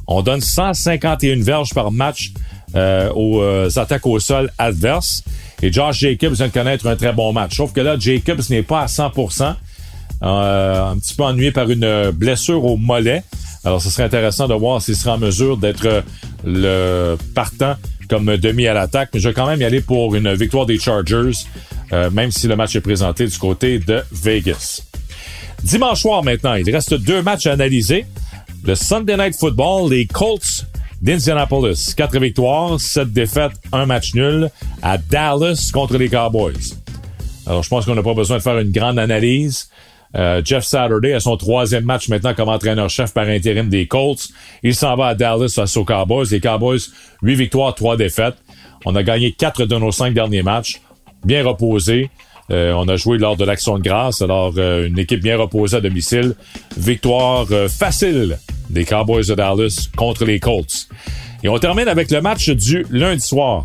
On 0.09 0.23
donne 0.23 0.41
151 0.41 1.43
verges 1.43 1.75
par 1.75 1.93
match 1.93 2.33
aux 2.75 3.43
attaques 3.79 4.07
au 4.07 4.19
sol 4.19 4.51
adverses. 4.59 5.23
Et 5.63 5.71
Josh 5.73 5.99
Jacobs 5.99 6.33
vient 6.33 6.49
de 6.49 6.53
connaître 6.53 6.87
un 6.87 6.97
très 6.97 7.13
bon 7.13 7.33
match. 7.33 7.57
Sauf 7.57 7.73
que 7.73 7.81
là, 7.81 7.97
Jacobs 7.99 8.41
n'est 8.51 8.63
pas 8.63 8.83
à 8.83 8.87
100%. 8.87 9.55
Euh, 10.23 10.91
un 10.91 10.99
petit 10.99 11.15
peu 11.15 11.23
ennuyé 11.23 11.53
par 11.53 11.71
une 11.71 12.11
blessure 12.11 12.65
au 12.65 12.77
mollet. 12.77 13.23
Alors, 13.65 13.83
ce 13.83 13.91
serait 13.91 14.05
intéressant 14.05 14.49
de 14.49 14.55
voir 14.55 14.83
s'il 14.83 14.97
sera 14.97 15.15
en 15.15 15.19
mesure 15.19 15.57
d'être 15.57 15.87
euh, 15.87 16.03
le 16.45 17.17
partant 17.35 17.77
comme 18.09 18.37
demi 18.37 18.67
à 18.67 18.75
l'attaque. 18.75 19.11
Mais 19.15 19.21
je 19.21 19.29
vais 19.29 19.35
quand 19.35 19.47
même 19.47 19.61
y 19.61 19.65
aller 19.65 19.81
pour 19.81 20.15
une 20.15 20.33
victoire 20.35 20.67
des 20.67 20.79
Chargers, 20.79 21.33
euh, 21.93 22.11
même 22.11 22.31
si 22.31 22.49
le 22.49 22.57
match 22.57 22.75
est 22.75 22.81
présenté 22.81 23.27
du 23.27 23.39
côté 23.39 23.79
de 23.79 24.03
Vegas. 24.11 24.83
Dimanche 25.63 26.01
soir 26.01 26.23
maintenant, 26.23 26.55
il 26.55 26.71
reste 26.71 26.95
deux 26.95 27.23
matchs 27.23 27.47
à 27.47 27.53
analyser. 27.53 28.07
Le 28.65 28.75
Sunday 28.75 29.17
Night 29.17 29.37
Football, 29.37 29.91
les 29.91 30.07
Colts 30.07 30.67
d'Indianapolis. 31.03 31.95
Quatre 31.97 32.19
victoires, 32.19 32.81
sept 32.81 33.13
défaites, 33.13 33.53
un 33.73 33.87
match 33.87 34.15
nul 34.15 34.51
à 34.83 34.99
Dallas 34.99 35.71
contre 35.73 35.97
les 35.97 36.09
Cowboys. 36.09 36.75
Alors, 37.47 37.63
je 37.63 37.69
pense 37.69 37.85
qu'on 37.85 37.95
n'a 37.95 38.03
pas 38.03 38.15
besoin 38.15 38.39
de 38.39 38.43
faire 38.43 38.59
une 38.59 38.73
grande 38.73 38.99
analyse. 38.99 39.69
Euh, 40.17 40.41
Jeff 40.45 40.65
Saturday 40.65 41.13
a 41.13 41.21
son 41.21 41.37
troisième 41.37 41.85
match 41.85 42.09
maintenant 42.09 42.35
comme 42.35 42.49
entraîneur-chef 42.49 43.13
par 43.13 43.27
intérim 43.27 43.69
des 43.69 43.87
Colts. 43.87 44.29
Il 44.63 44.75
s'en 44.75 44.97
va 44.97 45.09
à 45.09 45.15
Dallas 45.15 45.53
face 45.55 45.77
aux 45.77 45.85
Cowboys. 45.85 46.27
Les 46.31 46.41
Cowboys, 46.41 46.81
huit 47.23 47.35
victoires, 47.35 47.75
trois 47.75 47.97
défaites. 47.97 48.37
On 48.85 48.95
a 48.97 49.03
gagné 49.03 49.33
quatre 49.33 49.67
de 49.67 49.77
nos 49.77 49.93
cinq 49.93 50.15
derniers 50.15 50.43
matchs. 50.43 50.81
Bien 51.25 51.45
reposé. 51.45 52.11
Euh, 52.51 52.73
on 52.73 52.89
a 52.89 52.97
joué 52.97 53.19
lors 53.19 53.37
de 53.37 53.45
l'action 53.45 53.77
de 53.77 53.83
grâce. 53.83 54.23
Alors, 54.23 54.55
euh, 54.57 54.87
une 54.87 54.99
équipe 54.99 55.21
bien 55.21 55.37
reposée 55.37 55.77
à 55.77 55.81
domicile. 55.81 56.35
Victoire 56.77 57.47
facile 57.69 58.39
des 58.71 58.85
Cowboys 58.85 59.27
de 59.27 59.35
Dallas 59.35 59.89
contre 59.97 60.25
les 60.25 60.41
Colts. 60.41 60.89
Et 61.43 61.49
on 61.49 61.59
termine 61.59 61.89
avec 61.89 62.11
le 62.11 62.21
match 62.21 62.49
du 62.49 62.87
lundi 62.91 63.21
soir. 63.21 63.63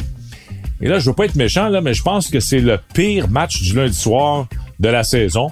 Et 0.81 0.87
là, 0.87 0.99
je 0.99 1.09
veux 1.09 1.15
pas 1.15 1.25
être 1.25 1.35
méchant, 1.35 1.69
là, 1.69 1.79
mais 1.79 1.93
je 1.93 2.03
pense 2.03 2.29
que 2.29 2.41
c'est 2.41 2.59
le 2.59 2.77
pire 2.93 3.29
match 3.29 3.61
du 3.61 3.73
lundi 3.73 3.95
soir 3.95 4.47
de 4.79 4.89
la 4.89 5.03
saison. 5.03 5.49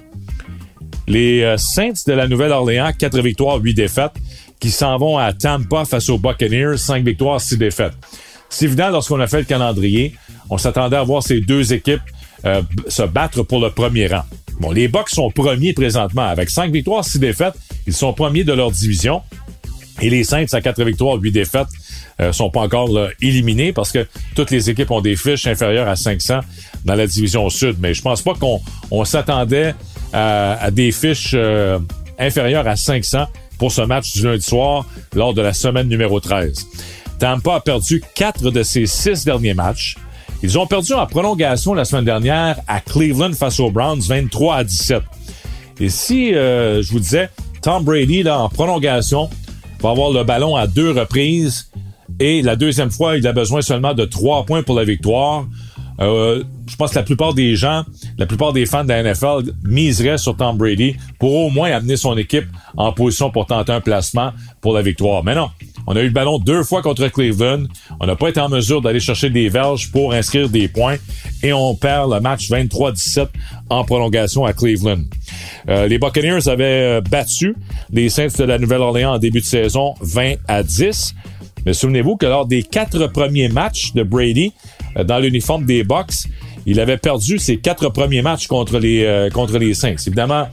Les 1.11 1.41
euh, 1.43 1.57
Saints 1.57 2.05
de 2.07 2.13
la 2.13 2.25
Nouvelle-Orléans, 2.25 2.91
4 2.97 3.19
victoires, 3.19 3.57
8 3.57 3.73
défaites, 3.73 4.13
qui 4.61 4.71
s'en 4.71 4.97
vont 4.97 5.17
à 5.17 5.33
Tampa 5.33 5.83
face 5.83 6.07
aux 6.07 6.17
Buccaneers, 6.17 6.77
5 6.77 7.03
victoires, 7.03 7.41
6 7.41 7.57
défaites. 7.57 7.91
C'est 8.49 8.63
évident, 8.63 8.89
lorsqu'on 8.91 9.19
a 9.19 9.27
fait 9.27 9.39
le 9.39 9.43
calendrier, 9.43 10.15
on 10.49 10.57
s'attendait 10.57 10.95
à 10.95 11.03
voir 11.03 11.21
ces 11.21 11.41
deux 11.41 11.73
équipes 11.73 11.99
euh, 12.45 12.61
se 12.87 13.03
battre 13.03 13.43
pour 13.43 13.59
le 13.59 13.71
premier 13.71 14.07
rang. 14.07 14.21
Bon, 14.61 14.71
les 14.71 14.87
Bucks 14.87 15.09
sont 15.09 15.29
premiers 15.31 15.73
présentement. 15.73 16.27
Avec 16.27 16.49
5 16.49 16.71
victoires, 16.71 17.03
6 17.03 17.19
défaites, 17.19 17.55
ils 17.85 17.93
sont 17.93 18.13
premiers 18.13 18.45
de 18.45 18.53
leur 18.53 18.71
division. 18.71 19.21
Et 20.01 20.09
les 20.09 20.23
Saints, 20.23 20.45
à 20.53 20.61
4 20.61 20.81
victoires, 20.81 21.17
8 21.17 21.29
défaites, 21.33 21.67
euh, 22.21 22.31
sont 22.31 22.49
pas 22.49 22.61
encore 22.61 22.89
éliminés 23.21 23.73
parce 23.73 23.91
que 23.91 24.07
toutes 24.33 24.51
les 24.51 24.69
équipes 24.69 24.91
ont 24.91 25.01
des 25.01 25.17
fiches 25.17 25.45
inférieures 25.45 25.89
à 25.89 25.97
500 25.97 26.39
dans 26.85 26.95
la 26.95 27.05
division 27.05 27.49
sud. 27.49 27.75
Mais 27.81 27.93
je 27.93 28.01
pense 28.01 28.21
pas 28.21 28.33
qu'on 28.33 29.03
s'attendait 29.03 29.75
à, 30.13 30.71
des 30.71 30.91
fiches 30.91 31.33
euh, 31.33 31.79
inférieures 32.19 32.67
à 32.67 32.75
500 32.75 33.25
pour 33.57 33.71
ce 33.71 33.81
match 33.81 34.13
du 34.13 34.23
lundi 34.23 34.43
soir 34.43 34.85
lors 35.13 35.33
de 35.33 35.41
la 35.41 35.53
semaine 35.53 35.87
numéro 35.87 36.19
13. 36.19 36.65
Tampa 37.19 37.55
a 37.55 37.59
perdu 37.59 38.03
quatre 38.15 38.49
de 38.49 38.63
ses 38.63 38.87
six 38.87 39.23
derniers 39.25 39.53
matchs 39.53 39.95
Ils 40.41 40.57
ont 40.57 40.65
perdu 40.65 40.93
en 40.93 41.05
prolongation 41.05 41.73
la 41.73 41.85
semaine 41.85 42.05
dernière 42.05 42.59
à 42.67 42.79
Cleveland 42.79 43.33
face 43.33 43.59
aux 43.59 43.69
Browns 43.69 44.01
23 44.01 44.55
à 44.55 44.63
17. 44.63 45.03
Et 45.79 45.89
si 45.89 46.33
euh, 46.33 46.81
je 46.81 46.91
vous 46.91 46.99
disais, 46.99 47.29
Tom 47.61 47.83
Brady, 47.83 48.23
là, 48.23 48.39
en 48.39 48.49
prolongation, 48.49 49.29
va 49.79 49.91
avoir 49.91 50.11
le 50.11 50.23
ballon 50.23 50.55
à 50.55 50.67
deux 50.67 50.91
reprises 50.91 51.71
et 52.19 52.43
la 52.43 52.55
deuxième 52.55 52.91
fois, 52.91 53.17
il 53.17 53.25
a 53.25 53.33
besoin 53.33 53.61
seulement 53.61 53.95
de 53.95 54.05
trois 54.05 54.45
points 54.45 54.61
pour 54.61 54.75
la 54.75 54.83
victoire. 54.83 55.45
Euh, 55.99 56.43
je 56.67 56.75
pense 56.75 56.91
que 56.91 56.95
la 56.95 57.03
plupart 57.03 57.33
des 57.33 57.55
gens, 57.55 57.83
la 58.17 58.25
plupart 58.25 58.53
des 58.53 58.65
fans 58.65 58.83
de 58.83 58.89
la 58.89 59.03
NFL 59.03 59.51
miseraient 59.63 60.17
sur 60.17 60.35
Tom 60.35 60.57
Brady 60.57 60.95
pour 61.19 61.35
au 61.35 61.49
moins 61.49 61.71
amener 61.71 61.97
son 61.97 62.17
équipe 62.17 62.45
en 62.77 62.91
position 62.93 63.29
pour 63.29 63.45
tenter 63.45 63.71
un 63.71 63.81
placement 63.81 64.31
pour 64.61 64.73
la 64.73 64.81
victoire. 64.81 65.23
Mais 65.23 65.35
non, 65.35 65.49
on 65.87 65.95
a 65.95 66.01
eu 66.01 66.05
le 66.05 66.11
ballon 66.11 66.39
deux 66.39 66.63
fois 66.63 66.81
contre 66.81 67.07
Cleveland. 67.07 67.63
On 67.99 68.05
n'a 68.05 68.15
pas 68.15 68.29
été 68.29 68.39
en 68.39 68.49
mesure 68.49 68.81
d'aller 68.81 68.99
chercher 68.99 69.29
des 69.29 69.49
verges 69.49 69.91
pour 69.91 70.13
inscrire 70.13 70.49
des 70.49 70.67
points 70.67 70.97
et 71.43 71.53
on 71.53 71.75
perd 71.75 72.11
le 72.11 72.19
match 72.19 72.49
23-17 72.49 73.27
en 73.69 73.83
prolongation 73.83 74.45
à 74.45 74.53
Cleveland. 74.53 75.03
Euh, 75.69 75.87
les 75.87 75.99
Buccaneers 75.99 76.47
avaient 76.47 76.97
euh, 76.97 77.01
battu 77.01 77.55
les 77.91 78.09
Saints 78.09 78.27
de 78.37 78.43
la 78.43 78.57
Nouvelle-Orléans 78.57 79.13
en 79.13 79.19
début 79.19 79.41
de 79.41 79.45
saison 79.45 79.95
20 80.01 80.35
à 80.47 80.63
10. 80.63 81.15
Mais 81.65 81.73
souvenez-vous 81.73 82.15
que 82.15 82.25
lors 82.25 82.45
des 82.45 82.63
quatre 82.63 83.07
premiers 83.07 83.49
matchs 83.49 83.93
de 83.93 84.03
Brady 84.03 84.53
dans 84.95 85.19
l'uniforme 85.19 85.65
des 85.65 85.83
Bucks, 85.83 86.27
il 86.65 86.79
avait 86.79 86.97
perdu 86.97 87.39
ses 87.39 87.57
quatre 87.57 87.89
premiers 87.89 88.21
matchs 88.21 88.47
contre 88.47 88.79
les 88.79 89.03
euh, 89.03 89.29
contre 89.29 89.57
les 89.57 89.73
Saints. 89.73 89.95
Évidemment, 90.05 90.47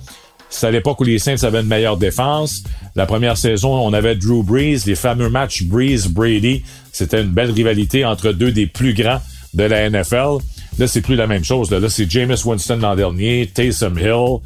c'est 0.51 0.67
à 0.67 0.71
l'époque 0.71 1.01
où 1.01 1.05
les 1.05 1.19
Saints 1.19 1.43
avaient 1.43 1.61
une 1.61 1.67
meilleure 1.67 1.97
défense. 1.97 2.63
La 2.97 3.07
première 3.07 3.37
saison, 3.37 3.75
on 3.75 3.93
avait 3.93 4.17
Drew 4.17 4.43
Brees, 4.43 4.79
les 4.87 4.95
fameux 4.95 5.29
matchs 5.29 5.65
Brees-Brady. 5.65 6.63
C'était 6.93 7.21
une 7.21 7.29
belle 7.29 7.51
rivalité 7.51 8.05
entre 8.05 8.33
deux 8.33 8.51
des 8.51 8.67
plus 8.67 8.95
grands 8.95 9.21
de 9.55 9.65
la 9.65 9.89
NFL. 9.91 10.39
Là, 10.79 10.87
c'est 10.87 11.01
plus 11.01 11.17
la 11.17 11.27
même 11.27 11.45
chose. 11.45 11.71
Là, 11.71 11.87
c'est 11.89 12.11
Jameis 12.11 12.45
Winston 12.45 12.79
l'an 12.81 12.97
dernier, 12.97 13.51
Taysom 13.53 13.99
Hill, 13.99 14.39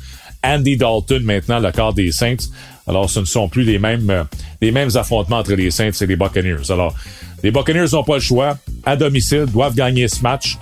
Andy 0.42 0.76
Dalton 0.76 1.22
maintenant, 1.22 1.61
le 1.61 1.70
corps 1.70 1.94
des 1.94 2.11
Saints. 2.11 2.48
Alors, 2.87 3.09
ce 3.09 3.20
ne 3.20 3.24
sont 3.24 3.48
plus 3.48 3.62
les 3.62 3.78
mêmes, 3.78 4.11
euh, 4.11 4.24
les 4.61 4.72
mêmes 4.72 4.90
affrontements 4.96 5.38
entre 5.38 5.55
les 5.55 5.70
Saints 5.70 5.90
et 6.00 6.07
les 6.07 6.16
Buccaneers. 6.16 6.70
Alors, 6.70 6.94
les 7.42 7.50
Buccaneers 7.50 7.87
n'ont 7.92 8.05
pas 8.05 8.14
le 8.14 8.20
choix. 8.20 8.57
À 8.85 8.96
domicile, 8.96 9.46
doivent 9.46 9.74
gagner 9.74 10.09
ce 10.09 10.22
match. 10.22 10.59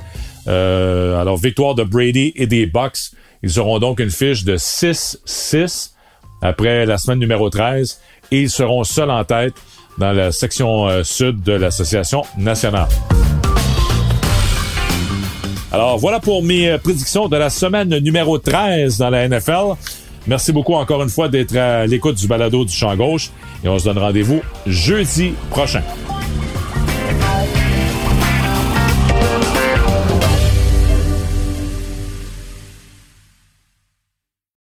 Euh, 0.49 1.21
alors, 1.21 1.37
victoire 1.37 1.75
de 1.75 1.85
Brady 1.85 2.33
et 2.37 2.47
des 2.47 2.67
Bucks. 2.67 3.13
Ils 3.43 3.59
auront 3.59 3.79
donc 3.79 4.01
une 4.01 4.11
fiche 4.11 4.45
de 4.45 4.57
6-6 4.57 5.91
après 6.43 6.87
la 6.87 6.99
semaine 6.99 7.19
numéro 7.19 7.51
13 7.51 8.01
et 8.31 8.43
ils 8.43 8.51
seront 8.51 8.85
seuls 8.85 9.11
en 9.11 9.25
tête 9.25 9.55
dans 9.99 10.13
la 10.13 10.33
section 10.33 10.89
euh, 10.89 11.03
sud 11.03 11.43
de 11.43 11.53
l'Association 11.53 12.23
nationale. 12.39 12.89
Alors 15.73 15.99
voilà 15.99 16.19
pour 16.19 16.43
mes 16.43 16.77
prédictions 16.79 17.29
de 17.29 17.37
la 17.37 17.49
semaine 17.49 17.97
numéro 17.99 18.39
13 18.39 18.99
dans 18.99 19.11
la 19.11 19.29
NFL. 19.29 19.77
Merci 20.27 20.53
beaucoup 20.53 20.75
encore 20.75 21.03
une 21.03 21.09
fois 21.09 21.29
d'être 21.29 21.57
à 21.57 21.87
l'écoute 21.87 22.17
du 22.17 22.27
balado 22.27 22.65
du 22.65 22.73
champ 22.73 22.95
gauche 22.97 23.31
et 23.65 23.69
on 23.69 23.79
se 23.79 23.85
donne 23.85 23.99
rendez-vous 23.99 24.43
jeudi 24.67 25.33
prochain. 25.51 25.83